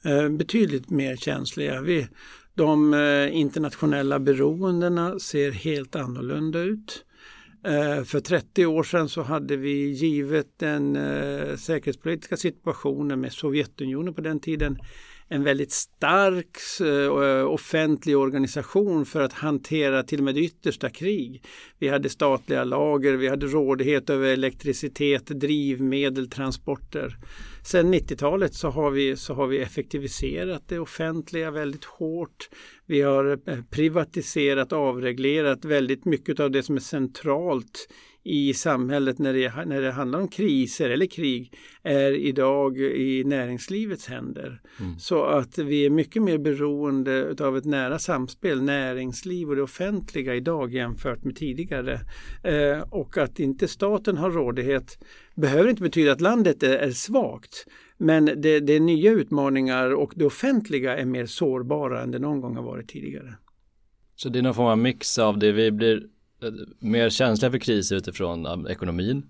Eh, 0.06 0.30
betydligt 0.30 0.90
mer 0.90 1.16
känsliga. 1.16 1.82
Vi, 1.82 2.08
de 2.54 2.94
eh, 2.94 3.38
internationella 3.38 4.20
beroendena 4.20 5.20
ser 5.20 5.52
helt 5.52 5.96
annorlunda 5.96 6.60
ut. 6.60 7.06
Eh, 7.66 8.04
för 8.04 8.20
30 8.20 8.66
år 8.66 8.84
sedan 8.84 9.10
så 9.10 9.22
hade 9.22 9.56
vi 9.56 9.90
givet 9.92 10.48
den 10.60 10.96
eh, 10.96 11.56
säkerhetspolitiska 11.56 12.38
situationen 12.38 13.22
med 13.22 13.34
Sovjetunionen 13.34 14.14
på 14.14 14.22
den 14.22 14.40
tiden 14.40 14.78
en 15.28 15.44
väldigt 15.44 15.72
stark 15.72 16.58
eh, 16.82 16.88
eh, 16.88 17.46
offentlig 17.46 18.18
organisation 18.18 19.06
för 19.06 19.22
att 19.22 19.34
hantera 19.34 20.04
till 20.04 20.20
och 20.20 20.26
med 20.26 20.36
det 20.36 20.42
yttersta 20.42 20.90
krig. 20.90 21.44
Vi 21.80 21.88
hade 21.88 22.10
statliga 22.10 22.64
lager, 22.64 23.14
vi 23.14 23.28
hade 23.28 23.46
rådighet 23.46 24.10
över 24.10 24.28
elektricitet, 24.28 25.26
drivmedel, 25.26 26.30
transporter. 26.30 27.18
Sen 27.66 27.94
90-talet 27.94 28.54
så 28.54 28.70
har, 28.70 28.92
vi, 28.92 29.16
så 29.16 29.34
har 29.34 29.48
vi 29.48 29.62
effektiviserat 29.62 30.64
det 30.68 30.80
offentliga 30.80 31.52
väldigt 31.52 31.86
hårt. 31.86 32.50
Vi 32.86 33.02
har 33.02 33.40
eh, 33.50 33.60
privatiserat, 33.72 34.74
avreglerat 34.74 35.66
väldigt 35.66 36.06
mycket 36.06 36.40
av 36.40 36.52
det 36.52 36.64
som 36.64 36.76
är 36.76 36.80
centralt 36.80 37.88
i 38.24 38.54
samhället 38.54 39.20
när 39.20 39.34
det, 39.34 39.66
när 39.66 39.82
det 39.82 39.92
handlar 39.92 40.20
om 40.20 40.28
kriser 40.28 40.90
eller 40.90 41.06
krig 41.06 41.54
är 41.84 42.12
idag 42.12 42.78
i 42.80 43.24
näringslivets 43.24 44.08
händer. 44.08 44.62
Mm. 44.80 45.00
Så 45.00 45.24
att 45.24 45.58
vi 45.58 45.86
är 45.86 45.90
mycket 45.90 46.22
mer 46.22 46.38
beroende 46.38 47.36
av 47.40 47.58
ett 47.58 47.66
nära 47.66 48.00
samspel, 48.00 48.62
näringsliv 48.62 49.50
och 49.50 49.56
det 49.56 49.62
offentliga 49.62 50.36
idag 50.36 50.74
jämfört 50.74 51.24
med 51.24 51.36
tidigare. 51.36 52.00
Eh, 52.44 52.82
och 52.90 53.18
att 53.18 53.40
inte 53.40 53.68
staten 53.68 54.18
har 54.18 54.32
rådighet 54.32 55.06
behöver 55.36 55.70
inte 55.70 55.82
betyda 55.82 56.12
att 56.12 56.22
landet 56.22 56.64
är, 56.64 56.78
är 56.78 56.92
svagt. 56.92 57.66
Men 57.98 58.26
det, 58.26 58.60
det 58.60 58.74
är 58.74 58.80
nya 58.80 59.12
utmaningar 59.12 59.94
och 59.94 60.14
det 60.16 60.26
offentliga 60.26 60.98
är 60.98 61.06
mer 61.06 61.26
sårbara 61.26 62.02
än 62.02 62.12
det 62.12 62.20
någon 62.20 62.42
gång 62.42 62.56
har 62.56 62.64
varit 62.64 62.90
tidigare. 62.90 63.36
Så 64.16 64.30
det 64.30 64.40
är 64.40 64.44
någon 64.44 64.54
form 64.54 64.68
av 64.68 64.78
mix 64.78 65.20
av 65.20 65.40
det 65.40 65.52
vi 65.52 65.72
blir 65.72 66.04
mer 66.80 67.10
känsliga 67.10 67.52
för 67.52 67.58
kriser 67.58 67.96
utifrån 67.96 68.68
ekonomin. 68.68 69.26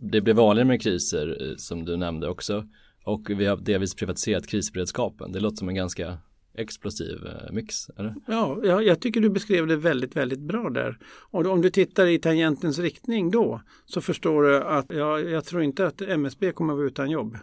det 0.00 0.20
blir 0.20 0.34
vanligare 0.34 0.68
med 0.68 0.82
kriser 0.82 1.48
eh, 1.50 1.56
som 1.56 1.84
du 1.84 1.96
nämnde 1.96 2.28
också. 2.28 2.64
Och 3.04 3.30
vi 3.30 3.46
har 3.46 3.56
delvis 3.56 3.94
privatiserat 3.94 4.46
krisberedskapen. 4.46 5.32
Det 5.32 5.40
låter 5.40 5.56
som 5.56 5.68
en 5.68 5.74
ganska 5.74 6.18
explosiv 6.58 7.26
eh, 7.26 7.52
mix, 7.52 7.90
eller? 7.96 8.14
Ja, 8.26 8.58
jag, 8.62 8.84
jag 8.84 9.00
tycker 9.00 9.20
du 9.20 9.30
beskrev 9.30 9.66
det 9.66 9.76
väldigt, 9.76 10.16
väldigt 10.16 10.38
bra 10.38 10.70
där. 10.70 10.98
Och 11.30 11.46
om 11.46 11.62
du 11.62 11.70
tittar 11.70 12.06
i 12.06 12.18
tangentens 12.18 12.78
riktning 12.78 13.30
då 13.30 13.60
så 13.84 14.00
förstår 14.00 14.42
du 14.42 14.62
att 14.62 14.86
ja, 14.88 15.20
jag 15.20 15.44
tror 15.44 15.62
inte 15.62 15.86
att 15.86 16.00
MSB 16.00 16.52
kommer 16.52 16.72
att 16.72 16.76
vara 16.76 16.86
utan 16.86 17.10
jobb. 17.10 17.38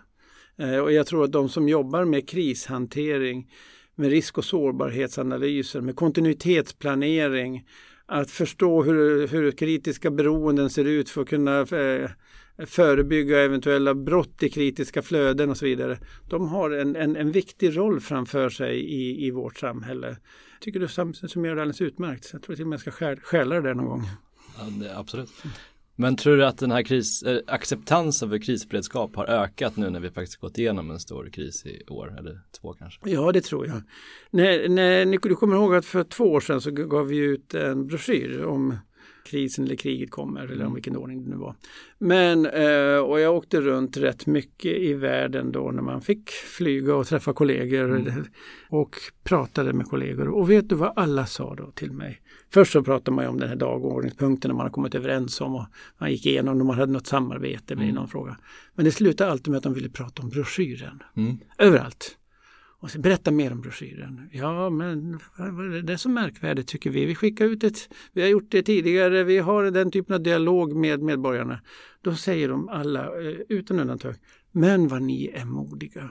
Eh, 0.57 0.77
och 0.77 0.91
jag 0.91 1.07
tror 1.07 1.23
att 1.23 1.31
de 1.31 1.49
som 1.49 1.69
jobbar 1.69 2.05
med 2.05 2.29
krishantering, 2.29 3.51
med 3.95 4.09
risk 4.09 4.37
och 4.37 4.45
sårbarhetsanalyser, 4.45 5.81
med 5.81 5.95
kontinuitetsplanering, 5.95 7.65
att 8.07 8.31
förstå 8.31 8.83
hur, 8.83 9.27
hur 9.27 9.51
kritiska 9.51 10.11
beroenden 10.11 10.69
ser 10.69 10.85
ut 10.85 11.09
för 11.09 11.21
att 11.21 11.27
kunna 11.27 11.59
eh, 11.59 12.09
förebygga 12.65 13.39
eventuella 13.39 13.95
brott 13.95 14.43
i 14.43 14.49
kritiska 14.49 15.01
flöden 15.01 15.49
och 15.49 15.57
så 15.57 15.65
vidare. 15.65 15.99
De 16.29 16.47
har 16.47 16.71
en, 16.71 16.95
en, 16.95 17.15
en 17.15 17.31
viktig 17.31 17.77
roll 17.77 17.99
framför 17.99 18.49
sig 18.49 18.79
i, 18.79 19.27
i 19.27 19.31
vårt 19.31 19.57
samhälle. 19.57 20.07
Jag 20.07 20.61
tycker 20.61 20.79
du 20.79 20.87
summerar 21.27 21.55
det 21.55 21.61
alldeles 21.61 21.81
utmärkt. 21.81 22.29
Jag 22.33 22.41
tror 22.41 22.55
till 22.55 22.63
och 22.63 22.69
med 22.69 22.81
jag 22.85 22.93
ska 22.93 23.17
stjäla 23.21 23.55
det 23.55 23.61
där 23.61 23.73
någon 23.73 23.85
gång. 23.85 24.03
Ja, 24.57 24.63
det, 24.63 24.97
absolut. 24.97 25.29
Men 25.95 26.15
tror 26.15 26.37
du 26.37 26.45
att 26.45 26.57
den 26.57 26.71
här 26.71 26.83
kris, 26.83 27.23
äh, 27.23 27.39
acceptansen 27.47 28.29
för 28.29 28.37
krisberedskap 28.37 29.15
har 29.15 29.25
ökat 29.25 29.77
nu 29.77 29.89
när 29.89 29.99
vi 29.99 30.09
faktiskt 30.09 30.37
gått 30.37 30.57
igenom 30.57 30.91
en 30.91 30.99
stor 30.99 31.29
kris 31.29 31.65
i 31.65 31.83
år 31.87 32.15
eller 32.19 32.41
två 32.61 32.73
kanske? 32.73 33.09
Ja, 33.09 33.31
det 33.31 33.41
tror 33.41 33.67
jag. 33.67 33.81
När, 34.31 34.69
när, 34.69 35.29
du 35.29 35.35
kommer 35.35 35.55
ihåg 35.55 35.75
att 35.75 35.85
för 35.85 36.03
två 36.03 36.23
år 36.23 36.39
sedan 36.39 36.61
så 36.61 36.71
gav 36.71 37.07
vi 37.07 37.17
ut 37.17 37.53
en 37.53 37.87
broschyr 37.87 38.43
om 38.43 38.77
krisen 39.25 39.65
eller 39.65 39.75
kriget 39.75 40.11
kommer 40.11 40.41
eller 40.41 40.55
om 40.55 40.61
mm. 40.61 40.73
vilken 40.73 40.95
ordning 40.95 41.23
det 41.23 41.29
nu 41.29 41.35
var. 41.35 41.55
Men, 41.97 42.45
eh, 42.45 42.97
och 42.97 43.19
jag 43.19 43.35
åkte 43.35 43.61
runt 43.61 43.97
rätt 43.97 44.25
mycket 44.25 44.77
i 44.77 44.93
världen 44.93 45.51
då 45.51 45.71
när 45.71 45.81
man 45.81 46.01
fick 46.01 46.29
flyga 46.29 46.95
och 46.95 47.07
träffa 47.07 47.33
kollegor 47.33 47.97
mm. 47.97 48.25
och 48.69 48.95
pratade 49.23 49.73
med 49.73 49.85
kollegor. 49.85 50.27
Och 50.27 50.49
vet 50.49 50.69
du 50.69 50.75
vad 50.75 50.93
alla 50.95 51.25
sa 51.25 51.55
då 51.55 51.71
till 51.71 51.91
mig? 51.91 52.21
Först 52.53 52.71
så 52.71 52.83
pratade 52.83 53.15
man 53.15 53.27
om 53.27 53.39
den 53.39 53.49
här 53.49 53.55
dagordningspunkten 53.55 54.55
man 54.55 54.65
har 54.65 54.69
kommit 54.69 54.95
överens 54.95 55.41
om 55.41 55.55
och 55.55 55.65
man 55.97 56.11
gick 56.11 56.25
igenom 56.25 56.61
om 56.61 56.67
man 56.67 56.79
hade 56.79 56.91
något 56.91 57.07
samarbete 57.07 57.75
med 57.75 57.83
mm. 57.83 57.95
någon 57.95 58.07
fråga. 58.07 58.37
Men 58.75 58.85
det 58.85 58.91
slutade 58.91 59.31
alltid 59.31 59.47
med 59.47 59.57
att 59.57 59.63
de 59.63 59.73
ville 59.73 59.89
prata 59.89 60.21
om 60.21 60.29
broschyren. 60.29 61.03
Mm. 61.17 61.37
Överallt. 61.57 62.17
Och 62.85 62.91
så 62.91 62.99
berätta 62.99 63.31
mer 63.31 63.51
om 63.51 63.61
broschyren. 63.61 64.29
Ja, 64.31 64.69
men 64.69 65.19
det 65.83 65.93
är 65.93 65.97
så 65.97 66.09
märkvärdigt 66.09 66.67
tycker 66.67 66.89
vi. 66.89 67.05
Vi 67.05 67.15
skickar 67.15 67.45
ut 67.45 67.63
ett, 67.63 67.89
vi 68.13 68.21
har 68.21 68.29
gjort 68.29 68.51
det 68.51 68.63
tidigare, 68.63 69.23
vi 69.23 69.37
har 69.37 69.63
den 69.63 69.91
typen 69.91 70.15
av 70.15 70.23
dialog 70.23 70.75
med 70.75 71.01
medborgarna. 71.01 71.61
Då 72.01 72.15
säger 72.15 72.49
de 72.49 72.69
alla, 72.69 73.05
eh, 73.05 73.35
utan 73.49 73.79
undantag, 73.79 74.15
men 74.51 74.87
vad 74.87 75.01
ni 75.01 75.27
är 75.27 75.45
modiga. 75.45 76.09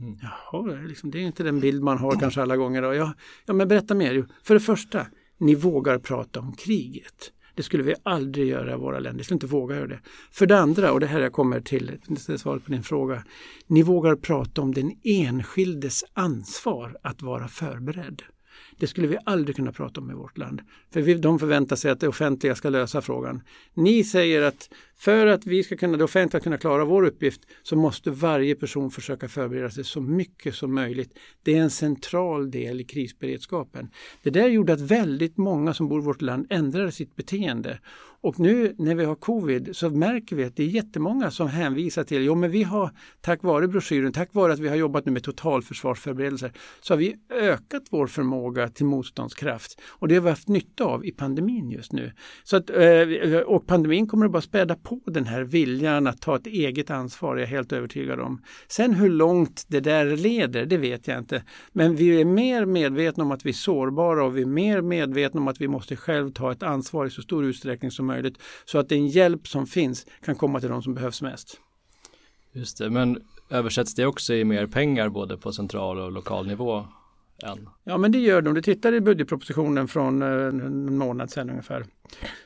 Mm. 0.00 0.18
Jaha, 0.22 0.78
liksom, 0.86 1.10
det 1.10 1.18
är 1.18 1.22
inte 1.22 1.42
den 1.42 1.60
bild 1.60 1.82
man 1.82 1.98
har 1.98 2.20
kanske 2.20 2.42
alla 2.42 2.56
gånger. 2.56 2.82
Då. 2.82 2.94
Ja, 2.94 3.14
ja, 3.46 3.52
men 3.52 3.68
berätta 3.68 3.94
mer. 3.94 4.26
För 4.42 4.54
det 4.54 4.60
första, 4.60 5.06
ni 5.38 5.54
vågar 5.54 5.98
prata 5.98 6.40
om 6.40 6.52
kriget. 6.52 7.32
Det 7.56 7.62
skulle 7.62 7.82
vi 7.82 7.94
aldrig 8.02 8.48
göra 8.48 8.72
i 8.72 8.76
våra 8.76 8.98
länder. 8.98 9.18
Vi 9.18 9.24
skulle 9.24 9.36
inte 9.36 9.46
våga 9.46 9.76
göra 9.76 9.86
det. 9.86 10.00
För 10.30 10.46
det 10.46 10.58
andra, 10.58 10.92
och 10.92 11.00
det 11.00 11.06
här 11.06 11.20
jag 11.20 11.32
kommer 11.32 11.60
till 11.60 11.98
svaret 12.38 12.64
på 12.64 12.72
din 12.72 12.82
fråga. 12.82 13.24
Ni 13.66 13.82
vågar 13.82 14.16
prata 14.16 14.62
om 14.62 14.74
den 14.74 14.92
enskildes 15.04 16.04
ansvar 16.12 16.96
att 17.02 17.22
vara 17.22 17.48
förberedd. 17.48 18.22
Det 18.78 18.86
skulle 18.86 19.06
vi 19.06 19.16
aldrig 19.24 19.56
kunna 19.56 19.72
prata 19.72 20.00
om 20.00 20.10
i 20.10 20.14
vårt 20.14 20.38
land. 20.38 20.62
För 20.92 21.00
vi, 21.00 21.14
de 21.14 21.38
förväntar 21.38 21.76
sig 21.76 21.90
att 21.90 22.00
det 22.00 22.08
offentliga 22.08 22.54
ska 22.54 22.68
lösa 22.68 23.02
frågan. 23.02 23.42
Ni 23.74 24.04
säger 24.04 24.42
att 24.42 24.70
för 24.98 25.26
att 25.26 25.46
vi 25.46 25.62
ska 25.62 25.76
kunna, 25.76 25.96
det 25.96 26.04
offentliga 26.04 26.40
kunna 26.40 26.58
klara 26.58 26.84
vår 26.84 27.02
uppgift 27.06 27.40
så 27.62 27.76
måste 27.76 28.10
varje 28.10 28.54
person 28.54 28.90
försöka 28.90 29.28
förbereda 29.28 29.70
sig 29.70 29.84
så 29.84 30.00
mycket 30.00 30.54
som 30.54 30.74
möjligt. 30.74 31.18
Det 31.42 31.54
är 31.54 31.62
en 31.62 31.70
central 31.70 32.50
del 32.50 32.80
i 32.80 32.84
krisberedskapen. 32.84 33.90
Det 34.22 34.30
där 34.30 34.48
gjorde 34.48 34.72
att 34.72 34.80
väldigt 34.80 35.36
många 35.36 35.74
som 35.74 35.88
bor 35.88 36.00
i 36.00 36.04
vårt 36.04 36.22
land 36.22 36.46
ändrade 36.50 36.92
sitt 36.92 37.16
beteende. 37.16 37.78
Och 38.20 38.40
nu 38.40 38.74
när 38.78 38.94
vi 38.94 39.04
har 39.04 39.14
covid 39.14 39.76
så 39.76 39.90
märker 39.90 40.36
vi 40.36 40.44
att 40.44 40.56
det 40.56 40.62
är 40.62 40.66
jättemånga 40.66 41.30
som 41.30 41.48
hänvisar 41.48 42.04
till, 42.04 42.22
jo 42.22 42.34
men 42.34 42.50
vi 42.50 42.62
har 42.62 42.90
tack 43.20 43.42
vare 43.42 43.68
broschyren, 43.68 44.12
tack 44.12 44.34
vare 44.34 44.52
att 44.52 44.58
vi 44.58 44.68
har 44.68 44.76
jobbat 44.76 45.06
nu 45.06 45.12
med 45.12 45.22
totalförsvarsförberedelser, 45.22 46.52
så 46.80 46.94
har 46.94 46.98
vi 46.98 47.16
ökat 47.30 47.82
vår 47.90 48.06
förmåga 48.06 48.68
till 48.68 48.86
motståndskraft. 48.86 49.80
Och 49.86 50.08
det 50.08 50.14
har 50.14 50.22
vi 50.22 50.30
haft 50.30 50.48
nytta 50.48 50.84
av 50.84 51.06
i 51.06 51.12
pandemin 51.12 51.70
just 51.70 51.92
nu. 51.92 52.12
Så 52.44 52.56
att, 52.56 52.70
eh, 52.70 53.38
och 53.46 53.66
pandemin 53.66 54.06
kommer 54.06 54.26
att 54.26 54.32
bara 54.32 54.42
späda 54.42 54.74
på 54.86 55.00
den 55.04 55.26
här 55.26 55.42
viljan 55.42 56.06
att 56.06 56.20
ta 56.20 56.36
ett 56.36 56.46
eget 56.46 56.90
ansvar, 56.90 57.36
är 57.36 57.40
jag 57.40 57.46
helt 57.46 57.72
övertygad 57.72 58.20
om. 58.20 58.42
Sen 58.68 58.94
hur 58.94 59.10
långt 59.10 59.64
det 59.68 59.80
där 59.80 60.16
leder, 60.16 60.66
det 60.66 60.76
vet 60.76 61.08
jag 61.08 61.18
inte. 61.18 61.42
Men 61.72 61.96
vi 61.96 62.20
är 62.20 62.24
mer 62.24 62.64
medvetna 62.64 63.24
om 63.24 63.30
att 63.30 63.46
vi 63.46 63.50
är 63.50 63.54
sårbara 63.54 64.24
och 64.24 64.36
vi 64.36 64.42
är 64.42 64.46
mer 64.46 64.80
medvetna 64.80 65.40
om 65.40 65.48
att 65.48 65.60
vi 65.60 65.68
måste 65.68 65.96
själv 65.96 66.32
ta 66.32 66.52
ett 66.52 66.62
ansvar 66.62 67.06
i 67.06 67.10
så 67.10 67.22
stor 67.22 67.44
utsträckning 67.44 67.90
som 67.90 68.06
möjligt. 68.06 68.38
Så 68.64 68.78
att 68.78 68.88
den 68.88 69.06
hjälp 69.06 69.48
som 69.48 69.66
finns 69.66 70.06
kan 70.24 70.34
komma 70.34 70.60
till 70.60 70.68
de 70.68 70.82
som 70.82 70.94
behövs 70.94 71.22
mest. 71.22 71.60
Just 72.52 72.78
det, 72.78 72.90
men 72.90 73.18
översätts 73.50 73.94
det 73.94 74.06
också 74.06 74.34
i 74.34 74.44
mer 74.44 74.66
pengar 74.66 75.08
både 75.08 75.36
på 75.36 75.52
central 75.52 75.98
och 75.98 76.12
lokal 76.12 76.46
nivå? 76.46 76.86
Än. 77.42 77.68
Ja 77.84 77.98
men 77.98 78.12
det 78.12 78.18
gör 78.18 78.42
det. 78.42 78.48
Om 78.48 78.54
du 78.54 78.62
tittar 78.62 78.92
i 78.92 79.00
budgetpropositionen 79.00 79.88
från 79.88 80.22
eh, 80.22 80.28
en 80.28 80.98
månad 80.98 81.30
sedan 81.30 81.50
ungefär. 81.50 81.84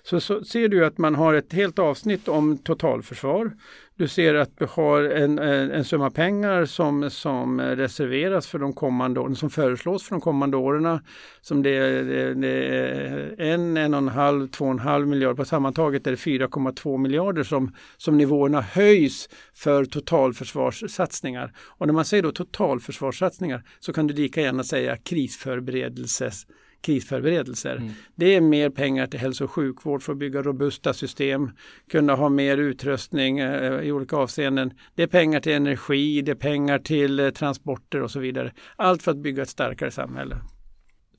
Så, 0.02 0.20
så 0.20 0.44
ser 0.44 0.68
du 0.68 0.86
att 0.86 0.98
man 0.98 1.14
har 1.14 1.34
ett 1.34 1.52
helt 1.52 1.78
avsnitt 1.78 2.28
om 2.28 2.58
totalförsvar. 2.58 3.52
Du 4.00 4.08
ser 4.08 4.34
att 4.34 4.58
du 4.58 4.66
har 4.70 5.02
en, 5.02 5.38
en, 5.38 5.70
en 5.70 5.84
summa 5.84 6.10
pengar 6.10 6.64
som, 6.64 7.10
som 7.10 7.60
reserveras 7.60 8.46
för 8.46 8.58
de 8.58 8.72
kommande 8.72 9.20
åren, 9.20 9.36
som 9.36 9.50
föreslås 9.50 10.02
för 10.02 10.10
de 10.10 10.20
kommande 10.20 10.56
åren. 10.56 10.98
Som 11.40 11.62
det, 11.62 12.02
det, 12.02 12.34
det 12.34 12.48
är 12.48 13.40
en, 13.40 13.76
en 13.76 13.94
och 13.94 13.98
en 13.98 14.08
halv, 14.08 14.48
två 14.48 14.64
och 14.64 14.70
en 14.70 14.78
halv 14.78 15.08
miljard. 15.08 15.36
På 15.36 15.44
sammantaget 15.44 16.06
är 16.06 16.10
det 16.10 16.16
4,2 16.16 16.98
miljarder 16.98 17.42
som, 17.42 17.74
som 17.96 18.18
nivåerna 18.18 18.60
höjs 18.60 19.28
för 19.54 19.84
totalförsvarssatsningar. 19.84 21.52
Och 21.58 21.86
när 21.86 21.94
man 21.94 22.04
säger 22.04 22.22
då 22.22 22.32
totalförsvarssatsningar 22.32 23.62
så 23.80 23.92
kan 23.92 24.06
du 24.06 24.14
lika 24.14 24.40
gärna 24.40 24.64
säga 24.64 24.96
krisförberedelses 24.96 26.46
krisförberedelser. 26.80 27.76
Mm. 27.76 27.92
Det 28.14 28.34
är 28.34 28.40
mer 28.40 28.70
pengar 28.70 29.06
till 29.06 29.20
hälso 29.20 29.44
och 29.44 29.50
sjukvård 29.50 30.02
för 30.02 30.12
att 30.12 30.18
bygga 30.18 30.42
robusta 30.42 30.92
system, 30.92 31.50
kunna 31.90 32.14
ha 32.14 32.28
mer 32.28 32.58
utrustning 32.58 33.38
eh, 33.38 33.80
i 33.80 33.92
olika 33.92 34.16
avseenden. 34.16 34.72
Det 34.94 35.02
är 35.02 35.06
pengar 35.06 35.40
till 35.40 35.52
energi, 35.52 36.22
det 36.22 36.30
är 36.30 36.34
pengar 36.34 36.78
till 36.78 37.20
eh, 37.20 37.30
transporter 37.30 38.02
och 38.02 38.10
så 38.10 38.20
vidare. 38.20 38.52
Allt 38.76 39.02
för 39.02 39.10
att 39.10 39.18
bygga 39.18 39.42
ett 39.42 39.48
starkare 39.48 39.90
samhälle. 39.90 40.36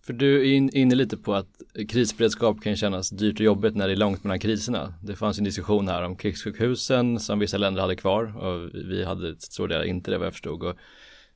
För 0.06 0.13
du 0.13 0.39
är 0.39 0.76
inne 0.78 0.95
lite 0.95 1.17
på 1.17 1.34
att 1.34 1.47
krisberedskap 1.89 2.62
kan 2.62 2.76
kännas 2.76 3.10
dyrt 3.10 3.39
och 3.39 3.45
jobbigt 3.45 3.76
när 3.76 3.88
det 3.88 3.93
är 3.93 3.97
långt 3.97 4.24
mellan 4.24 4.39
kriserna. 4.39 4.93
Det 5.04 5.15
fanns 5.15 5.38
en 5.38 5.43
diskussion 5.43 5.88
här 5.88 6.04
om 6.04 6.15
krigssjukhusen 6.15 7.19
som 7.19 7.39
vissa 7.39 7.58
länder 7.58 7.82
hade 7.82 7.95
kvar 7.95 8.38
och 8.38 8.69
vi 8.74 9.04
hade 9.04 9.36
stor 9.39 9.67
del 9.67 9.86
inte 9.86 10.12
det 10.12 10.17
vad 10.17 10.26
jag 10.26 10.34
förstod. 10.34 10.63
Och 10.63 10.78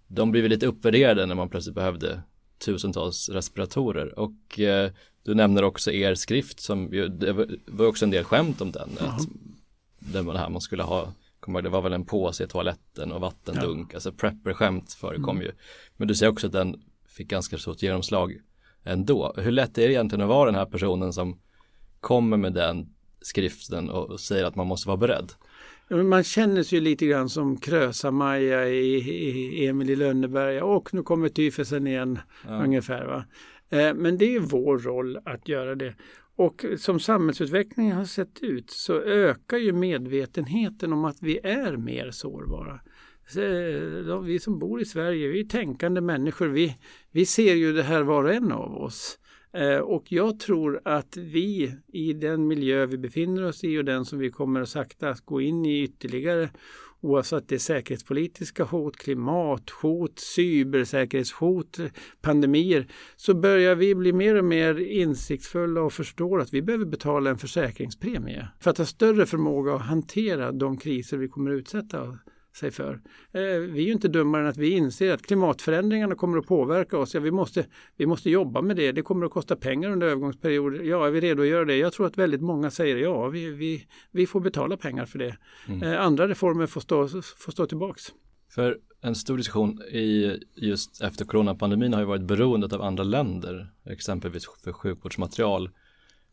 de 0.07 0.31
blev 0.31 0.49
lite 0.49 0.67
uppvärderade 0.67 1.25
när 1.25 1.35
man 1.35 1.49
plötsligt 1.49 1.75
behövde 1.75 2.21
tusentals 2.57 3.29
respiratorer 3.29 4.19
och 4.19 4.59
eh, 4.59 4.91
du 5.23 5.35
nämner 5.35 5.63
också 5.63 5.91
er 5.91 6.15
skrift 6.15 6.59
som 6.59 6.93
ju, 6.93 7.07
det 7.07 7.33
var 7.67 7.87
också 7.87 8.05
en 8.05 8.11
del 8.11 8.23
skämt 8.23 8.61
om 8.61 8.71
den. 8.71 8.89
Mm. 8.99 9.11
Att, 9.11 9.21
den 9.99 10.25
var 10.25 10.33
det 10.33 10.39
här 10.39 10.49
man 10.49 10.61
skulle 10.61 10.83
ha, 10.83 11.13
det 11.63 11.69
var 11.69 11.81
väl 11.81 11.93
en 11.93 12.05
påse 12.05 12.43
i 12.43 12.47
toaletten 12.47 13.11
och 13.11 13.21
vattendunk, 13.21 13.93
ja. 13.93 13.95
alltså 13.97 14.11
prepper-skämt 14.11 14.93
förekom 14.93 15.35
mm. 15.35 15.41
ju. 15.41 15.51
Men 15.97 16.07
du 16.07 16.15
säger 16.15 16.31
också 16.31 16.47
att 16.47 16.53
den 16.53 16.81
fick 17.07 17.27
ganska 17.27 17.57
stort 17.57 17.81
genomslag 17.81 18.37
ändå. 18.83 19.33
Hur 19.37 19.51
lätt 19.51 19.77
är 19.77 19.87
det 19.87 19.93
egentligen 19.93 20.21
att 20.21 20.29
vara 20.29 20.45
den 20.45 20.59
här 20.59 20.65
personen 20.65 21.13
som 21.13 21.39
kommer 21.99 22.37
med 22.37 22.53
den 22.53 22.93
skriften 23.21 23.89
och 23.89 24.19
säger 24.19 24.45
att 24.45 24.55
man 24.55 24.67
måste 24.67 24.87
vara 24.87 24.97
beredd? 24.97 25.33
Man 25.89 26.23
känner 26.23 26.63
sig 26.63 26.79
lite 26.79 27.05
grann 27.05 27.29
som 27.29 27.57
Krösa-Maja 27.57 28.69
i, 28.69 28.95
i 29.59 29.67
Emil 29.67 29.89
i 29.89 29.95
Lönneberga 29.95 30.65
och 30.65 30.93
nu 30.93 31.03
kommer 31.03 31.29
tyfusen 31.29 31.87
igen 31.87 32.19
ja. 32.47 32.63
ungefär. 32.63 33.05
Va? 33.05 33.25
Eh, 33.69 33.93
men 33.93 34.17
det 34.17 34.35
är 34.35 34.39
vår 34.39 34.79
roll 34.79 35.17
att 35.25 35.47
göra 35.47 35.75
det. 35.75 35.95
Och 36.35 36.65
som 36.77 36.99
samhällsutvecklingen 36.99 37.97
har 37.97 38.05
sett 38.05 38.39
ut 38.41 38.71
så 38.71 39.01
ökar 39.01 39.57
ju 39.57 39.73
medvetenheten 39.73 40.93
om 40.93 41.05
att 41.05 41.17
vi 41.21 41.39
är 41.43 41.77
mer 41.77 42.11
sårbara. 42.11 42.79
Eh, 43.35 44.19
vi 44.19 44.39
som 44.39 44.59
bor 44.59 44.81
i 44.81 44.85
Sverige, 44.85 45.27
vi 45.27 45.39
är 45.39 45.45
tänkande 45.45 46.01
människor. 46.01 46.47
Vi, 46.47 46.77
vi 47.11 47.25
ser 47.25 47.55
ju 47.55 47.73
det 47.73 47.83
här 47.83 48.01
var 48.01 48.23
och 48.23 48.33
en 48.33 48.51
av 48.51 48.77
oss. 48.77 49.19
Eh, 49.55 49.77
och 49.77 50.11
jag 50.11 50.39
tror 50.39 50.81
att 50.85 51.17
vi 51.17 51.75
i 51.87 52.13
den 52.13 52.47
miljö 52.47 52.85
vi 52.85 52.97
befinner 52.97 53.43
oss 53.43 53.63
i 53.63 53.77
och 53.77 53.85
den 53.85 54.05
som 54.05 54.19
vi 54.19 54.31
kommer 54.31 54.61
att 54.61 54.69
sakta 54.69 55.15
gå 55.25 55.41
in 55.41 55.65
i 55.65 55.83
ytterligare 55.83 56.49
oavsett 57.01 57.47
det 57.47 57.55
är 57.55 57.59
säkerhetspolitiska 57.59 58.63
hot, 58.63 58.97
klimathot, 58.97 60.19
cybersäkerhetshot, 60.19 61.79
pandemier, 62.21 62.87
så 63.15 63.33
börjar 63.33 63.75
vi 63.75 63.95
bli 63.95 64.13
mer 64.13 64.35
och 64.35 64.45
mer 64.45 64.79
insiktsfulla 64.79 65.81
och 65.81 65.93
förstår 65.93 66.41
att 66.41 66.53
vi 66.53 66.61
behöver 66.61 66.85
betala 66.85 67.29
en 67.29 67.37
försäkringspremie 67.37 68.47
för 68.59 68.71
att 68.71 68.77
ha 68.77 68.85
större 68.85 69.25
förmåga 69.25 69.73
att 69.73 69.81
hantera 69.81 70.51
de 70.51 70.77
kriser 70.77 71.17
vi 71.17 71.27
kommer 71.27 71.51
att 71.51 71.59
utsätta 71.59 72.17
sig 72.55 72.71
för. 72.71 72.93
Eh, 73.31 73.41
vi 73.41 73.79
är 73.81 73.85
ju 73.85 73.91
inte 73.91 74.07
dummare 74.07 74.41
än 74.41 74.47
att 74.47 74.57
vi 74.57 74.69
inser 74.69 75.13
att 75.13 75.21
klimatförändringarna 75.21 76.15
kommer 76.15 76.37
att 76.37 76.47
påverka 76.47 76.97
oss. 76.97 77.13
Ja, 77.13 77.19
vi, 77.19 77.31
måste, 77.31 77.65
vi 77.97 78.05
måste 78.05 78.29
jobba 78.29 78.61
med 78.61 78.75
det. 78.75 78.91
Det 78.91 79.01
kommer 79.01 79.25
att 79.25 79.31
kosta 79.31 79.55
pengar 79.55 79.89
under 79.89 80.07
övergångsperioder. 80.07 80.83
Ja, 80.83 81.07
är 81.07 81.11
vi 81.11 81.21
redo 81.21 81.41
att 81.41 81.47
göra 81.47 81.65
det? 81.65 81.75
Jag 81.75 81.93
tror 81.93 82.07
att 82.07 82.17
väldigt 82.17 82.41
många 82.41 82.71
säger 82.71 82.97
ja, 82.97 83.27
vi, 83.27 83.49
vi, 83.49 83.87
vi 84.11 84.27
får 84.27 84.39
betala 84.39 84.77
pengar 84.77 85.05
för 85.05 85.19
det. 85.19 85.37
Mm. 85.67 85.83
Eh, 85.83 86.01
andra 86.01 86.27
reformer 86.27 86.67
får 86.67 86.81
stå, 86.81 87.07
får 87.37 87.51
stå 87.51 87.65
tillbaks. 87.65 88.03
För 88.49 88.77
en 89.01 89.15
stor 89.15 89.37
diskussion 89.37 89.81
i 89.81 90.39
just 90.55 91.01
efter 91.01 91.25
coronapandemin 91.25 91.93
har 91.93 91.99
ju 91.99 92.05
varit 92.05 92.21
beroendet 92.21 92.73
av 92.73 92.81
andra 92.81 93.03
länder, 93.03 93.71
exempelvis 93.85 94.45
för 94.63 94.73
sjukvårdsmaterial. 94.73 95.69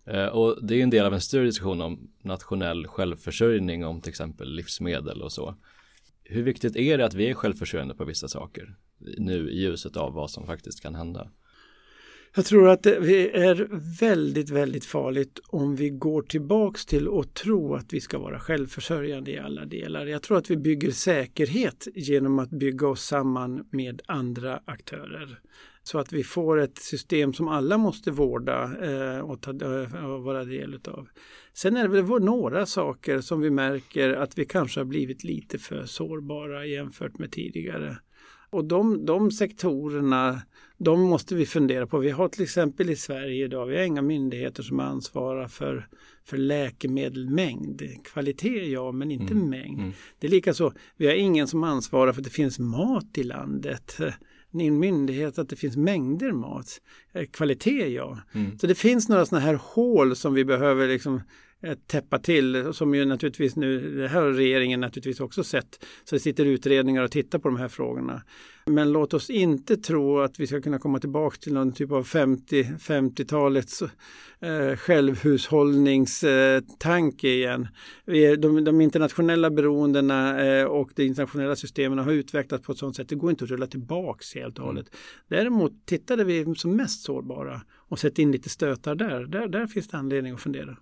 Eh, 0.06 0.26
och 0.26 0.66
det 0.66 0.74
är 0.74 0.82
en 0.82 0.90
del 0.90 1.06
av 1.06 1.14
en 1.14 1.20
större 1.20 1.44
diskussion 1.44 1.80
om 1.80 2.10
nationell 2.22 2.86
självförsörjning 2.86 3.86
om 3.86 4.00
till 4.00 4.10
exempel 4.10 4.54
livsmedel 4.54 5.22
och 5.22 5.32
så. 5.32 5.54
Hur 6.24 6.42
viktigt 6.42 6.76
är 6.76 6.98
det 6.98 7.04
att 7.04 7.14
vi 7.14 7.30
är 7.30 7.34
självförsörjande 7.34 7.94
på 7.94 8.04
vissa 8.04 8.28
saker 8.28 8.76
nu 9.18 9.50
i 9.50 9.60
ljuset 9.60 9.96
av 9.96 10.12
vad 10.12 10.30
som 10.30 10.46
faktiskt 10.46 10.80
kan 10.80 10.94
hända? 10.94 11.30
Jag 12.34 12.44
tror 12.44 12.68
att 12.68 12.82
det 12.82 13.36
är 13.36 13.68
väldigt, 14.00 14.50
väldigt 14.50 14.84
farligt 14.84 15.40
om 15.46 15.76
vi 15.76 15.90
går 15.90 16.22
tillbaks 16.22 16.86
till 16.86 17.08
att 17.08 17.34
tro 17.34 17.74
att 17.74 17.92
vi 17.92 18.00
ska 18.00 18.18
vara 18.18 18.40
självförsörjande 18.40 19.30
i 19.30 19.38
alla 19.38 19.64
delar. 19.64 20.06
Jag 20.06 20.22
tror 20.22 20.38
att 20.38 20.50
vi 20.50 20.56
bygger 20.56 20.90
säkerhet 20.90 21.88
genom 21.94 22.38
att 22.38 22.50
bygga 22.50 22.88
oss 22.88 23.02
samman 23.02 23.68
med 23.70 24.02
andra 24.06 24.60
aktörer. 24.64 25.40
Så 25.84 25.98
att 25.98 26.12
vi 26.12 26.24
får 26.24 26.60
ett 26.60 26.78
system 26.78 27.32
som 27.32 27.48
alla 27.48 27.78
måste 27.78 28.10
vårda 28.10 28.62
eh, 28.82 29.18
och, 29.18 29.40
ta, 29.40 29.50
eh, 29.50 30.10
och 30.10 30.22
vara 30.22 30.44
del 30.44 30.74
utav. 30.74 31.08
Sen 31.52 31.76
är 31.76 31.88
det 31.88 32.02
väl 32.02 32.22
några 32.22 32.66
saker 32.66 33.20
som 33.20 33.40
vi 33.40 33.50
märker 33.50 34.10
att 34.10 34.38
vi 34.38 34.44
kanske 34.44 34.80
har 34.80 34.84
blivit 34.84 35.24
lite 35.24 35.58
för 35.58 35.86
sårbara 35.86 36.66
jämfört 36.66 37.18
med 37.18 37.32
tidigare. 37.32 37.96
Och 38.50 38.64
de, 38.64 39.06
de 39.06 39.30
sektorerna, 39.30 40.42
de 40.78 41.00
måste 41.00 41.34
vi 41.34 41.46
fundera 41.46 41.86
på. 41.86 41.98
Vi 41.98 42.10
har 42.10 42.28
till 42.28 42.42
exempel 42.42 42.90
i 42.90 42.96
Sverige 42.96 43.44
idag, 43.44 43.66
vi 43.66 43.76
har 43.76 43.84
inga 43.84 44.02
myndigheter 44.02 44.62
som 44.62 44.80
ansvarar 44.80 45.48
för, 45.48 45.88
för 46.24 46.36
läkemedelmängd. 46.36 47.82
Kvalitet 48.04 48.70
ja, 48.70 48.92
men 48.92 49.10
inte 49.10 49.32
mm. 49.32 49.50
mängd. 49.50 49.80
Mm. 49.80 49.92
Det 50.18 50.26
är 50.26 50.30
lika 50.30 50.54
så, 50.54 50.72
vi 50.96 51.06
har 51.06 51.14
ingen 51.14 51.48
som 51.48 51.64
ansvarar 51.64 52.12
för 52.12 52.20
att 52.20 52.24
det 52.24 52.30
finns 52.30 52.58
mat 52.58 53.18
i 53.18 53.22
landet 53.22 54.00
en 54.60 54.78
myndighet 54.78 55.38
att 55.38 55.48
det 55.48 55.56
finns 55.56 55.76
mängder 55.76 56.32
mat. 56.32 56.80
Eh, 57.12 57.26
kvalitet 57.26 57.88
ja. 57.88 58.18
Mm. 58.32 58.58
Så 58.58 58.66
det 58.66 58.74
finns 58.74 59.08
några 59.08 59.26
sådana 59.26 59.46
här 59.46 59.60
hål 59.62 60.16
som 60.16 60.34
vi 60.34 60.44
behöver 60.44 60.88
liksom 60.88 61.20
täppa 61.86 62.18
till 62.18 62.72
som 62.72 62.94
ju 62.94 63.04
naturligtvis 63.04 63.56
nu, 63.56 63.96
det 63.96 64.08
här 64.08 64.22
har 64.22 64.30
regeringen 64.30 64.80
naturligtvis 64.80 65.20
också 65.20 65.44
sett. 65.44 65.84
Så 66.04 66.14
det 66.14 66.20
sitter 66.20 66.44
utredningar 66.44 67.02
och 67.02 67.10
tittar 67.10 67.38
på 67.38 67.48
de 67.48 67.56
här 67.56 67.68
frågorna. 67.68 68.22
Men 68.66 68.92
låt 68.92 69.14
oss 69.14 69.30
inte 69.30 69.76
tro 69.76 70.18
att 70.18 70.40
vi 70.40 70.46
ska 70.46 70.60
kunna 70.60 70.78
komma 70.78 70.98
tillbaka 70.98 71.36
till 71.40 71.52
någon 71.52 71.72
typ 71.72 71.92
av 71.92 72.04
50, 72.04 72.62
50-talets 72.62 73.82
eh, 74.40 74.76
självhushållningstanke 74.76 77.28
eh, 77.28 77.34
igen. 77.34 77.68
De, 78.38 78.64
de 78.64 78.80
internationella 78.80 79.50
beroendena 79.50 80.44
eh, 80.44 80.64
och 80.64 80.90
de 80.94 81.04
internationella 81.04 81.56
systemen 81.56 81.98
har 81.98 82.12
utvecklats 82.12 82.64
på 82.64 82.72
ett 82.72 82.78
sådant 82.78 82.96
sätt. 82.96 83.08
Det 83.08 83.14
går 83.14 83.30
inte 83.30 83.44
att 83.44 83.50
rulla 83.50 83.66
tillbaks 83.66 84.34
helt 84.34 84.58
och 84.58 84.64
hållet. 84.64 84.86
Mm. 84.88 84.98
Däremot 85.28 85.86
tittade 85.86 86.24
vi 86.24 86.54
som 86.56 86.76
mest 86.76 87.04
sårbara 87.04 87.62
och 87.74 87.98
sett 87.98 88.18
in 88.18 88.32
lite 88.32 88.48
stötar 88.48 88.94
där. 88.94 89.24
Där, 89.24 89.48
där 89.48 89.66
finns 89.66 89.88
det 89.88 89.96
anledning 89.96 90.34
att 90.34 90.40
fundera. 90.40 90.76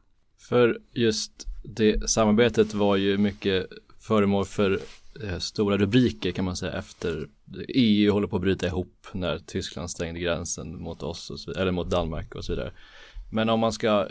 För 0.48 0.78
just 0.92 1.46
det 1.62 2.10
samarbetet 2.10 2.74
var 2.74 2.96
ju 2.96 3.18
mycket 3.18 3.66
föremål 3.98 4.44
för 4.44 4.80
Eh, 5.22 5.38
stora 5.38 5.76
rubriker 5.78 6.32
kan 6.32 6.44
man 6.44 6.56
säga 6.56 6.72
efter 6.72 7.28
EU 7.68 8.12
håller 8.12 8.26
på 8.26 8.36
att 8.36 8.42
bryta 8.42 8.66
ihop 8.66 9.06
när 9.12 9.38
Tyskland 9.38 9.90
stängde 9.90 10.20
gränsen 10.20 10.82
mot 10.82 11.02
oss 11.02 11.30
och 11.30 11.40
så, 11.40 11.52
eller 11.52 11.72
mot 11.72 11.90
Danmark 11.90 12.34
och 12.34 12.44
så 12.44 12.52
vidare. 12.52 12.72
Men 13.32 13.48
om 13.48 13.60
man 13.60 13.72
ska, 13.72 14.08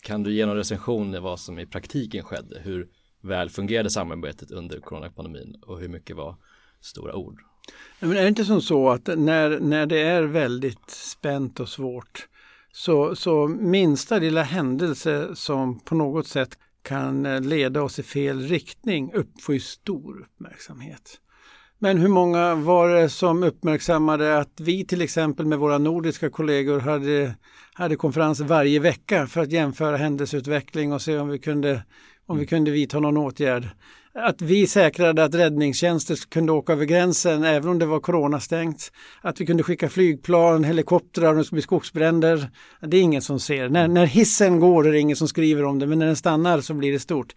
kan 0.00 0.22
du 0.22 0.32
ge 0.32 0.46
någon 0.46 0.56
recension 0.56 1.14
i 1.14 1.18
vad 1.18 1.40
som 1.40 1.58
i 1.58 1.66
praktiken 1.66 2.24
skedde? 2.24 2.60
Hur 2.60 2.88
väl 3.20 3.50
fungerade 3.50 3.90
samarbetet 3.90 4.50
under 4.50 4.80
coronapandemin 4.80 5.56
och 5.62 5.80
hur 5.80 5.88
mycket 5.88 6.16
var 6.16 6.36
stora 6.80 7.14
ord? 7.14 7.40
Men 8.00 8.16
är 8.16 8.22
det 8.22 8.28
inte 8.28 8.44
som 8.44 8.62
så 8.62 8.90
att 8.90 9.06
när, 9.06 9.60
när 9.60 9.86
det 9.86 10.00
är 10.00 10.22
väldigt 10.22 10.90
spänt 10.90 11.60
och 11.60 11.68
svårt 11.68 12.28
så, 12.72 13.16
så 13.16 13.48
minsta 13.48 14.18
lilla 14.18 14.42
händelse 14.42 15.28
som 15.34 15.80
på 15.80 15.94
något 15.94 16.26
sätt 16.26 16.58
kan 16.82 17.26
eh, 17.26 17.40
leda 17.40 17.82
oss 17.82 17.98
i 17.98 18.02
fel 18.02 18.40
riktning 18.40 19.12
uppfår 19.14 19.54
ju 19.54 19.60
stor 19.60 20.20
uppmärksamhet. 20.20 21.20
Men 21.78 21.98
hur 21.98 22.08
många 22.08 22.54
var 22.54 22.88
det 22.88 23.08
som 23.08 23.42
uppmärksammade 23.42 24.38
att 24.38 24.60
vi 24.60 24.84
till 24.84 25.02
exempel 25.02 25.46
med 25.46 25.58
våra 25.58 25.78
nordiska 25.78 26.30
kollegor 26.30 26.80
hade, 26.80 27.34
hade 27.72 27.96
konferenser 27.96 28.44
varje 28.44 28.80
vecka 28.80 29.26
för 29.26 29.40
att 29.40 29.52
jämföra 29.52 29.96
händelseutveckling 29.96 30.92
och 30.92 31.02
se 31.02 31.18
om 31.18 31.28
vi 31.28 31.38
kunde, 31.38 31.82
om 32.26 32.38
vi 32.38 32.46
kunde 32.46 32.70
vidta 32.70 33.00
någon 33.00 33.16
åtgärd 33.16 33.68
att 34.14 34.42
vi 34.42 34.66
säkrade 34.66 35.24
att 35.24 35.34
räddningstjänster 35.34 36.30
kunde 36.30 36.52
åka 36.52 36.72
över 36.72 36.84
gränsen 36.84 37.44
även 37.44 37.70
om 37.70 37.78
det 37.78 37.86
var 37.86 38.00
coronastängt. 38.00 38.92
Att 39.20 39.40
vi 39.40 39.46
kunde 39.46 39.62
skicka 39.62 39.88
flygplan, 39.88 40.64
helikoptrar 40.64 41.30
om 41.30 41.36
det 41.36 41.44
skulle 41.44 41.56
bli 41.56 41.62
skogsbränder. 41.62 42.50
Det 42.80 42.96
är 42.96 43.02
ingen 43.02 43.22
som 43.22 43.40
ser. 43.40 43.68
När, 43.68 43.88
när 43.88 44.06
hissen 44.06 44.60
går 44.60 44.88
är 44.88 44.92
det 44.92 44.98
ingen 44.98 45.16
som 45.16 45.28
skriver 45.28 45.64
om 45.64 45.78
det 45.78 45.86
men 45.86 45.98
när 45.98 46.06
den 46.06 46.16
stannar 46.16 46.60
så 46.60 46.74
blir 46.74 46.92
det 46.92 46.98
stort. 46.98 47.34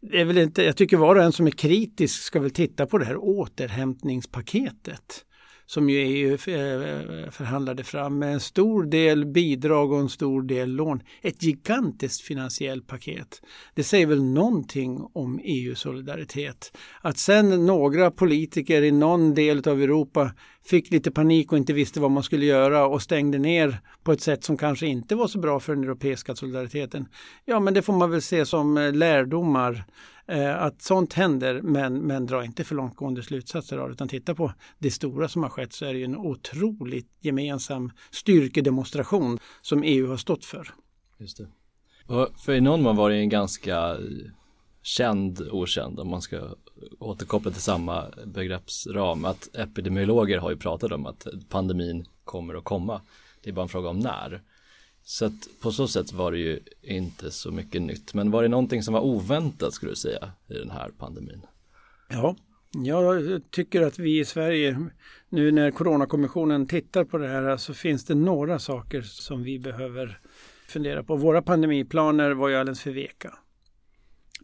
det 0.00 0.20
är 0.20 0.24
väl 0.24 0.38
inte, 0.38 0.62
jag 0.62 0.76
tycker 0.76 0.96
var 0.96 1.16
och 1.16 1.22
en 1.22 1.32
som 1.32 1.46
är 1.46 1.50
kritisk 1.50 2.22
ska 2.22 2.40
väl 2.40 2.50
titta 2.50 2.86
på 2.86 2.98
det 2.98 3.04
här 3.04 3.16
återhämtningspaketet 3.16 5.24
som 5.66 5.90
ju 5.90 5.98
EU 5.98 6.32
eh, 6.32 7.30
förhandlade 7.30 7.84
fram 7.84 8.18
med 8.18 8.32
en 8.32 8.40
stor 8.40 8.84
del 8.84 9.26
bidrag 9.26 9.92
och 9.92 10.00
en 10.00 10.08
stor 10.08 10.42
del 10.42 10.70
lån. 10.70 11.02
Ett 11.22 11.42
gigantiskt 11.42 12.20
finansiellt 12.20 12.86
paket. 12.86 13.42
Det 13.74 13.84
säger 13.84 14.06
väl 14.06 14.22
någonting 14.22 15.00
om 15.12 15.40
EU-solidaritet. 15.44 16.76
Att 17.00 17.18
sen 17.18 17.66
några 17.66 18.10
politiker 18.10 18.82
i 18.82 18.92
någon 18.92 19.34
del 19.34 19.68
av 19.68 19.82
Europa 19.82 20.30
fick 20.66 20.90
lite 20.90 21.10
panik 21.10 21.52
och 21.52 21.58
inte 21.58 21.72
visste 21.72 22.00
vad 22.00 22.10
man 22.10 22.22
skulle 22.22 22.46
göra 22.46 22.86
och 22.86 23.02
stängde 23.02 23.38
ner 23.38 23.80
på 24.02 24.12
ett 24.12 24.20
sätt 24.20 24.44
som 24.44 24.56
kanske 24.56 24.86
inte 24.86 25.14
var 25.14 25.28
så 25.28 25.38
bra 25.38 25.60
för 25.60 25.74
den 25.74 25.84
europeiska 25.84 26.34
solidariteten. 26.34 27.06
Ja, 27.44 27.60
men 27.60 27.74
det 27.74 27.82
får 27.82 27.92
man 27.92 28.10
väl 28.10 28.22
se 28.22 28.46
som 28.46 28.76
eh, 28.76 28.92
lärdomar 28.92 29.84
Eh, 30.28 30.62
att 30.62 30.82
sånt 30.82 31.12
händer 31.12 31.62
men, 31.62 31.98
men 31.98 32.26
dra 32.26 32.44
inte 32.44 32.64
för 32.64 32.74
långtgående 32.74 33.22
slutsatser 33.22 33.78
av 33.78 33.88
det 33.88 33.92
utan 33.92 34.08
titta 34.08 34.34
på 34.34 34.52
det 34.78 34.90
stora 34.90 35.28
som 35.28 35.42
har 35.42 35.50
skett 35.50 35.72
så 35.72 35.84
är 35.84 35.92
det 35.92 35.98
ju 35.98 36.04
en 36.04 36.16
otroligt 36.16 37.08
gemensam 37.20 37.92
styrkedemonstration 38.10 39.38
som 39.62 39.82
EU 39.82 40.08
har 40.08 40.16
stått 40.16 40.44
för. 40.44 40.68
Just 41.18 41.36
det. 41.36 41.46
Och 42.06 42.28
för 42.38 42.52
i 42.52 42.60
någon 42.60 42.82
mån 42.82 42.96
var 42.96 43.10
det 43.10 43.16
en 43.16 43.28
ganska 43.28 43.96
känd 44.82 45.48
okänd 45.50 46.00
om 46.00 46.08
man 46.08 46.22
ska 46.22 46.54
återkoppla 46.98 47.50
till 47.50 47.62
samma 47.62 48.04
begreppsram 48.26 49.24
att 49.24 49.56
epidemiologer 49.56 50.38
har 50.38 50.50
ju 50.50 50.56
pratat 50.56 50.92
om 50.92 51.06
att 51.06 51.26
pandemin 51.48 52.06
kommer 52.24 52.54
att 52.54 52.64
komma. 52.64 53.00
Det 53.42 53.50
är 53.50 53.54
bara 53.54 53.62
en 53.62 53.68
fråga 53.68 53.88
om 53.88 53.98
när. 53.98 54.42
Så 55.08 55.24
att 55.24 55.48
på 55.60 55.72
så 55.72 55.88
sätt 55.88 56.12
var 56.12 56.32
det 56.32 56.38
ju 56.38 56.60
inte 56.82 57.30
så 57.30 57.50
mycket 57.50 57.82
nytt. 57.82 58.14
Men 58.14 58.30
var 58.30 58.42
det 58.42 58.48
någonting 58.48 58.82
som 58.82 58.94
var 58.94 59.00
oväntat 59.00 59.74
skulle 59.74 59.92
du 59.92 59.96
säga 59.96 60.30
i 60.48 60.54
den 60.54 60.70
här 60.70 60.90
pandemin? 60.98 61.40
Ja, 62.08 62.36
jag 62.72 63.40
tycker 63.50 63.82
att 63.82 63.98
vi 63.98 64.20
i 64.20 64.24
Sverige 64.24 64.86
nu 65.28 65.52
när 65.52 65.70
Coronakommissionen 65.70 66.66
tittar 66.66 67.04
på 67.04 67.18
det 67.18 67.28
här 67.28 67.56
så 67.56 67.74
finns 67.74 68.04
det 68.04 68.14
några 68.14 68.58
saker 68.58 69.02
som 69.02 69.42
vi 69.42 69.58
behöver 69.58 70.18
fundera 70.68 71.02
på. 71.02 71.16
Våra 71.16 71.42
pandemiplaner 71.42 72.30
var 72.30 72.48
ju 72.48 72.56
alldeles 72.56 72.82
för 72.82 72.90
veka. 72.90 73.34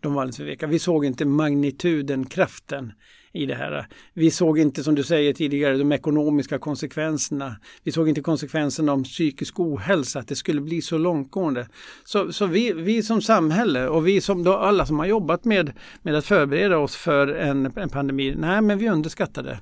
De 0.01 0.15
var 0.15 0.23
alldeles 0.23 0.37
för 0.37 0.45
veka. 0.45 0.67
Vi 0.67 0.79
såg 0.79 1.05
inte 1.05 1.25
magnituden, 1.25 2.27
kraften 2.27 2.93
i 3.33 3.47
det 3.47 3.55
här. 3.55 3.87
Vi 4.15 4.31
såg 4.31 4.59
inte, 4.59 4.85
som 4.85 4.95
du 4.95 5.05
säger 5.05 5.33
tidigare, 5.33 5.77
de 5.77 5.93
ekonomiska 5.93 6.59
konsekvenserna. 6.59 7.57
Vi 7.83 7.93
såg 7.93 8.09
inte 8.09 8.21
konsekvenserna 8.21 8.93
om 8.93 9.05
psykisk 9.05 9.61
ohälsa, 9.61 10.19
att 10.19 10.29
det 10.29 10.37
skulle 10.37 10.61
bli 10.61 10.83
så 10.83 10.99
långtgående. 10.99 11.69
Så, 12.05 12.33
så 12.33 12.47
vi, 12.47 12.73
vi 12.73 13.03
som 13.03 13.23
samhälle 13.23 13.89
och 13.89 14.07
vi 14.07 14.21
som 14.21 14.45
då, 14.45 14.57
alla 14.57 14.87
som 14.87 14.99
har 14.99 15.07
jobbat 15.07 15.45
med, 15.45 15.73
med 16.03 16.15
att 16.15 16.25
förbereda 16.25 16.79
oss 16.79 16.97
för 16.97 17.29
en, 17.29 17.73
en 17.77 17.89
pandemi, 17.89 18.35
nej 18.39 18.63
men 18.63 18.79
vi 18.79 18.89
underskattade 18.89 19.59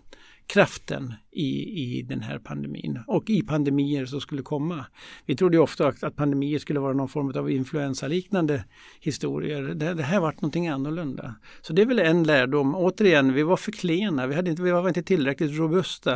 kraften 0.53 1.15
i, 1.33 1.83
i 1.83 2.03
den 2.03 2.21
här 2.21 2.39
pandemin 2.39 2.99
och 3.07 3.31
i 3.31 3.43
pandemier 3.43 4.07
som 4.07 4.21
skulle 4.21 4.43
komma. 4.43 4.87
Vi 5.27 5.37
trodde 5.37 5.59
ofta 5.59 5.89
att 5.89 6.17
pandemier 6.17 6.59
skulle 6.59 6.81
vara 6.81 6.93
någon 6.93 7.09
form 7.09 7.33
av 7.37 7.51
influensaliknande 7.51 8.65
historier. 9.01 9.63
Det, 9.63 9.95
det 9.95 10.03
här 10.03 10.21
vart 10.21 10.41
någonting 10.41 10.69
annorlunda. 10.69 11.35
Så 11.61 11.73
det 11.73 11.83
är 11.83 11.87
väl 11.87 11.99
en 11.99 12.25
lärdom. 12.25 12.75
Återigen, 12.75 13.33
vi 13.33 13.43
var 13.43 13.57
för 13.57 13.73
klena, 13.73 14.27
vi, 14.27 14.35
hade 14.35 14.51
inte, 14.51 14.63
vi 14.63 14.71
var 14.71 14.89
inte 14.89 15.03
tillräckligt 15.03 15.59
robusta. 15.59 16.15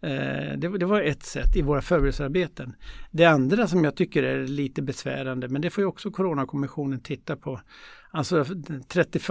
Eh, 0.00 0.58
det, 0.58 0.78
det, 0.78 0.86
var 0.86 1.00
ett 1.00 1.22
sätt 1.22 1.56
i 1.56 1.62
våra 1.62 1.82
förberedelsearbeten. 1.82 2.74
Det 3.10 3.24
andra 3.24 3.68
som 3.68 3.84
jag 3.84 3.96
tycker 3.96 4.22
är 4.22 4.46
lite 4.46 4.82
besvärande, 4.82 5.48
men 5.48 5.62
det 5.62 5.70
får 5.70 5.82
ju 5.82 5.88
också 5.88 6.10
Coronakommissionen 6.10 7.00
titta 7.00 7.36
på. 7.36 7.60
Alltså 8.10 8.44
31 8.88 9.22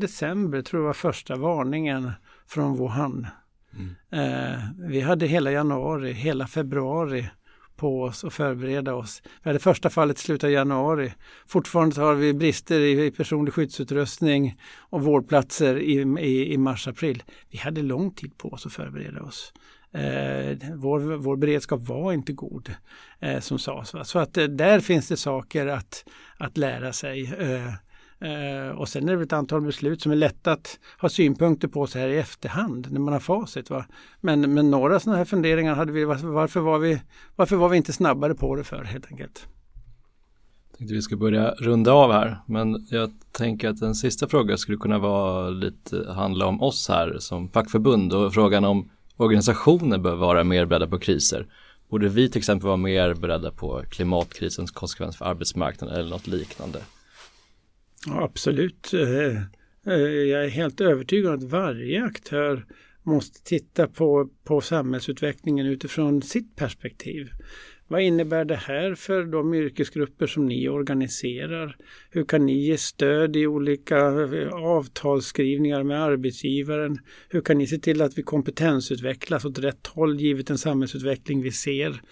december 0.00 0.62
tror 0.62 0.82
jag 0.82 0.86
var 0.86 0.94
första 0.94 1.36
varningen 1.36 2.10
från 2.46 2.76
Wuhan 2.76 3.26
Mm. 3.74 3.94
Eh, 4.10 4.58
vi 4.78 5.00
hade 5.00 5.26
hela 5.26 5.52
januari, 5.52 6.12
hela 6.12 6.46
februari 6.46 7.28
på 7.76 8.02
oss 8.02 8.24
och 8.24 8.32
förbereda 8.32 8.94
oss. 8.94 9.22
Vi 9.42 9.48
hade 9.48 9.58
första 9.58 9.90
fallet 9.90 10.18
i 10.18 10.22
slutet 10.22 10.44
av 10.44 10.50
januari. 10.50 11.12
Fortfarande 11.46 12.00
har 12.00 12.14
vi 12.14 12.34
brister 12.34 12.80
i, 12.80 13.06
i 13.06 13.10
personlig 13.10 13.54
skyddsutrustning 13.54 14.56
och 14.78 15.02
vårdplatser 15.02 15.76
i, 15.76 16.20
i, 16.20 16.52
i 16.52 16.58
mars-april. 16.58 17.22
Vi 17.50 17.58
hade 17.58 17.82
lång 17.82 18.10
tid 18.10 18.38
på 18.38 18.48
oss 18.48 18.66
att 18.66 18.72
förbereda 18.72 19.22
oss. 19.22 19.52
Eh, 19.92 20.56
vår, 20.74 21.16
vår 21.16 21.36
beredskap 21.36 21.80
var 21.80 22.12
inte 22.12 22.32
god 22.32 22.74
eh, 23.20 23.40
som 23.40 23.58
sades. 23.58 23.94
Va? 23.94 24.04
Så 24.04 24.18
att 24.18 24.36
eh, 24.36 24.44
där 24.44 24.80
finns 24.80 25.08
det 25.08 25.16
saker 25.16 25.66
att, 25.66 26.04
att 26.36 26.56
lära 26.56 26.92
sig. 26.92 27.34
Eh, 27.38 27.72
Eh, 28.22 28.78
och 28.78 28.88
sen 28.88 29.08
är 29.08 29.16
det 29.16 29.22
ett 29.22 29.32
antal 29.32 29.60
beslut 29.60 30.02
som 30.02 30.12
är 30.12 30.16
lätta 30.16 30.52
att 30.52 30.78
ha 31.00 31.08
synpunkter 31.08 31.68
på 31.68 31.86
så 31.86 31.98
här 31.98 32.08
i 32.08 32.18
efterhand 32.18 32.86
när 32.90 33.00
man 33.00 33.12
har 33.12 33.20
facit. 33.20 33.70
Va? 33.70 33.84
Men, 34.20 34.54
men 34.54 34.70
några 34.70 35.00
sådana 35.00 35.18
här 35.18 35.24
funderingar 35.24 35.74
hade 35.74 35.92
vi, 35.92 36.04
varför 36.04 36.60
var 36.60 36.78
vi, 36.78 37.02
varför 37.36 37.56
var 37.56 37.68
vi 37.68 37.76
inte 37.76 37.92
snabbare 37.92 38.34
på 38.34 38.56
det 38.56 38.64
för 38.64 38.84
helt 38.84 39.06
enkelt? 39.06 39.46
Jag 40.70 40.78
tänkte 40.78 40.94
vi 40.94 41.02
ska 41.02 41.16
börja 41.16 41.50
runda 41.50 41.92
av 41.92 42.12
här, 42.12 42.38
men 42.46 42.86
jag 42.90 43.10
tänker 43.32 43.68
att 43.68 43.82
en 43.82 43.94
sista 43.94 44.28
fråga 44.28 44.56
skulle 44.56 44.78
kunna 44.78 44.98
vara 44.98 45.50
lite 45.50 46.12
handla 46.12 46.46
om 46.46 46.62
oss 46.62 46.88
här 46.88 47.16
som 47.18 47.48
fackförbund 47.48 48.12
och 48.12 48.34
frågan 48.34 48.64
om 48.64 48.90
organisationer 49.16 49.98
bör 49.98 50.14
vara 50.14 50.44
mer 50.44 50.66
beredda 50.66 50.86
på 50.86 50.98
kriser. 50.98 51.46
Borde 51.88 52.08
vi 52.08 52.30
till 52.30 52.38
exempel 52.38 52.66
vara 52.66 52.76
mer 52.76 53.14
beredda 53.14 53.50
på 53.50 53.82
klimatkrisens 53.90 54.70
konsekvens 54.70 55.16
för 55.16 55.24
arbetsmarknaden 55.24 55.96
eller 55.96 56.10
något 56.10 56.26
liknande? 56.26 56.78
Ja, 58.06 58.22
absolut. 58.22 58.94
Eh, 58.94 59.36
eh, 59.86 60.02
jag 60.02 60.44
är 60.44 60.48
helt 60.48 60.80
övertygad 60.80 61.32
om 61.32 61.38
att 61.38 61.42
varje 61.42 62.04
aktör 62.04 62.66
måste 63.02 63.42
titta 63.44 63.86
på, 63.86 64.28
på 64.44 64.60
samhällsutvecklingen 64.60 65.66
utifrån 65.66 66.22
sitt 66.22 66.56
perspektiv. 66.56 67.30
Vad 67.88 68.02
innebär 68.02 68.44
det 68.44 68.56
här 68.56 68.94
för 68.94 69.24
de 69.24 69.54
yrkesgrupper 69.54 70.26
som 70.26 70.46
ni 70.46 70.68
organiserar? 70.68 71.76
Hur 72.10 72.24
kan 72.24 72.46
ni 72.46 72.66
ge 72.66 72.78
stöd 72.78 73.36
i 73.36 73.46
olika 73.46 73.96
eh, 73.98 74.52
avtalsskrivningar 74.52 75.82
med 75.82 76.02
arbetsgivaren? 76.02 76.98
Hur 77.28 77.40
kan 77.40 77.58
ni 77.58 77.66
se 77.66 77.78
till 77.78 78.02
att 78.02 78.18
vi 78.18 78.22
kompetensutvecklas 78.22 79.44
åt 79.44 79.58
rätt 79.58 79.86
håll 79.86 80.20
givet 80.20 80.46
den 80.46 80.58
samhällsutveckling 80.58 81.42
vi 81.42 81.52
ser? 81.52 82.02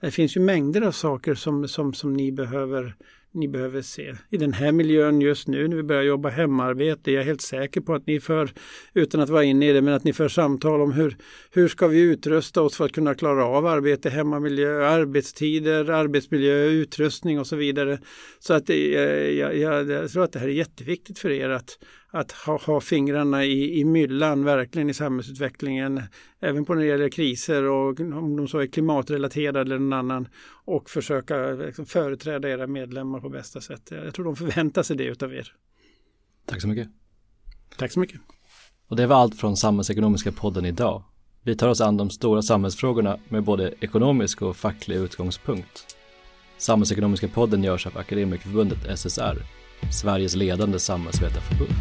Det 0.00 0.10
finns 0.10 0.36
ju 0.36 0.40
mängder 0.40 0.82
av 0.82 0.92
saker 0.92 1.34
som, 1.34 1.68
som, 1.68 1.94
som 1.94 2.12
ni 2.12 2.32
behöver 2.32 2.94
ni 3.32 3.48
behöver 3.48 3.82
se. 3.82 4.14
I 4.30 4.36
den 4.36 4.52
här 4.52 4.72
miljön 4.72 5.20
just 5.20 5.48
nu 5.48 5.68
när 5.68 5.76
vi 5.76 5.82
börjar 5.82 6.02
jobba 6.02 6.28
hemarbete, 6.28 7.12
jag 7.12 7.20
är 7.20 7.26
helt 7.26 7.42
säker 7.42 7.80
på 7.80 7.94
att 7.94 8.06
ni 8.06 8.20
för, 8.20 8.50
utan 8.94 9.20
att 9.20 9.28
vara 9.28 9.44
inne 9.44 9.70
i 9.70 9.72
det, 9.72 9.82
men 9.82 9.94
att 9.94 10.04
ni 10.04 10.12
för 10.12 10.28
samtal 10.28 10.80
om 10.80 10.92
hur, 10.92 11.16
hur 11.50 11.68
ska 11.68 11.86
vi 11.86 12.00
utrusta 12.00 12.62
oss 12.62 12.76
för 12.76 12.84
att 12.84 12.92
kunna 12.92 13.14
klara 13.14 13.46
av 13.46 13.66
arbete, 13.66 14.10
hemmamiljö, 14.10 14.88
arbetstider, 14.88 15.90
arbetsmiljö, 15.90 16.64
utrustning 16.64 17.40
och 17.40 17.46
så 17.46 17.56
vidare. 17.56 17.98
Så 18.38 18.54
att 18.54 18.70
eh, 18.70 18.76
jag, 18.76 19.56
jag, 19.56 19.90
jag 19.90 20.10
tror 20.10 20.24
att 20.24 20.32
det 20.32 20.38
här 20.38 20.48
är 20.48 20.52
jätteviktigt 20.52 21.18
för 21.18 21.30
er 21.30 21.48
att, 21.48 21.78
att 22.10 22.32
ha, 22.32 22.58
ha 22.58 22.80
fingrarna 22.80 23.44
i, 23.44 23.80
i 23.80 23.84
myllan 23.84 24.44
verkligen 24.44 24.90
i 24.90 24.94
samhällsutvecklingen. 24.94 26.02
Även 26.40 26.64
på 26.64 26.74
när 26.74 26.82
det 26.82 26.88
gäller 26.88 27.08
kriser 27.08 27.62
och 27.62 28.00
om 28.00 28.36
de 28.36 28.48
så 28.48 28.58
är 28.58 28.66
klimatrelaterade 28.66 29.60
eller 29.60 29.78
någon 29.78 29.92
annan. 29.92 30.28
Och 30.64 30.90
försöka 30.90 31.50
liksom, 31.50 31.86
företräda 31.86 32.48
era 32.48 32.66
medlemmar 32.66 33.20
på 33.20 33.28
bästa 33.28 33.60
sätt. 33.60 33.90
Jag 33.90 34.14
tror 34.14 34.24
de 34.24 34.36
förväntar 34.36 34.82
sig 34.82 34.96
det 34.96 35.04
utav 35.04 35.34
er. 35.34 35.52
Tack 36.46 36.62
så 36.62 36.68
mycket. 36.68 36.88
Tack 37.76 37.92
så 37.92 38.00
mycket. 38.00 38.20
Och 38.88 38.96
det 38.96 39.06
var 39.06 39.16
allt 39.16 39.40
från 39.40 39.56
Samhällsekonomiska 39.56 40.32
podden 40.32 40.64
idag. 40.64 41.02
Vi 41.42 41.56
tar 41.56 41.68
oss 41.68 41.80
an 41.80 41.96
de 41.96 42.10
stora 42.10 42.42
samhällsfrågorna 42.42 43.18
med 43.28 43.44
både 43.44 43.74
ekonomisk 43.80 44.42
och 44.42 44.56
facklig 44.56 44.96
utgångspunkt. 44.96 45.96
Samhällsekonomiska 46.58 47.28
podden 47.28 47.64
görs 47.64 47.86
av 47.86 47.98
Akademikerförbundet 47.98 48.98
SSR, 48.98 49.42
Sveriges 49.90 50.36
ledande 50.36 50.78
samhällsvetarförbund. 50.78 51.74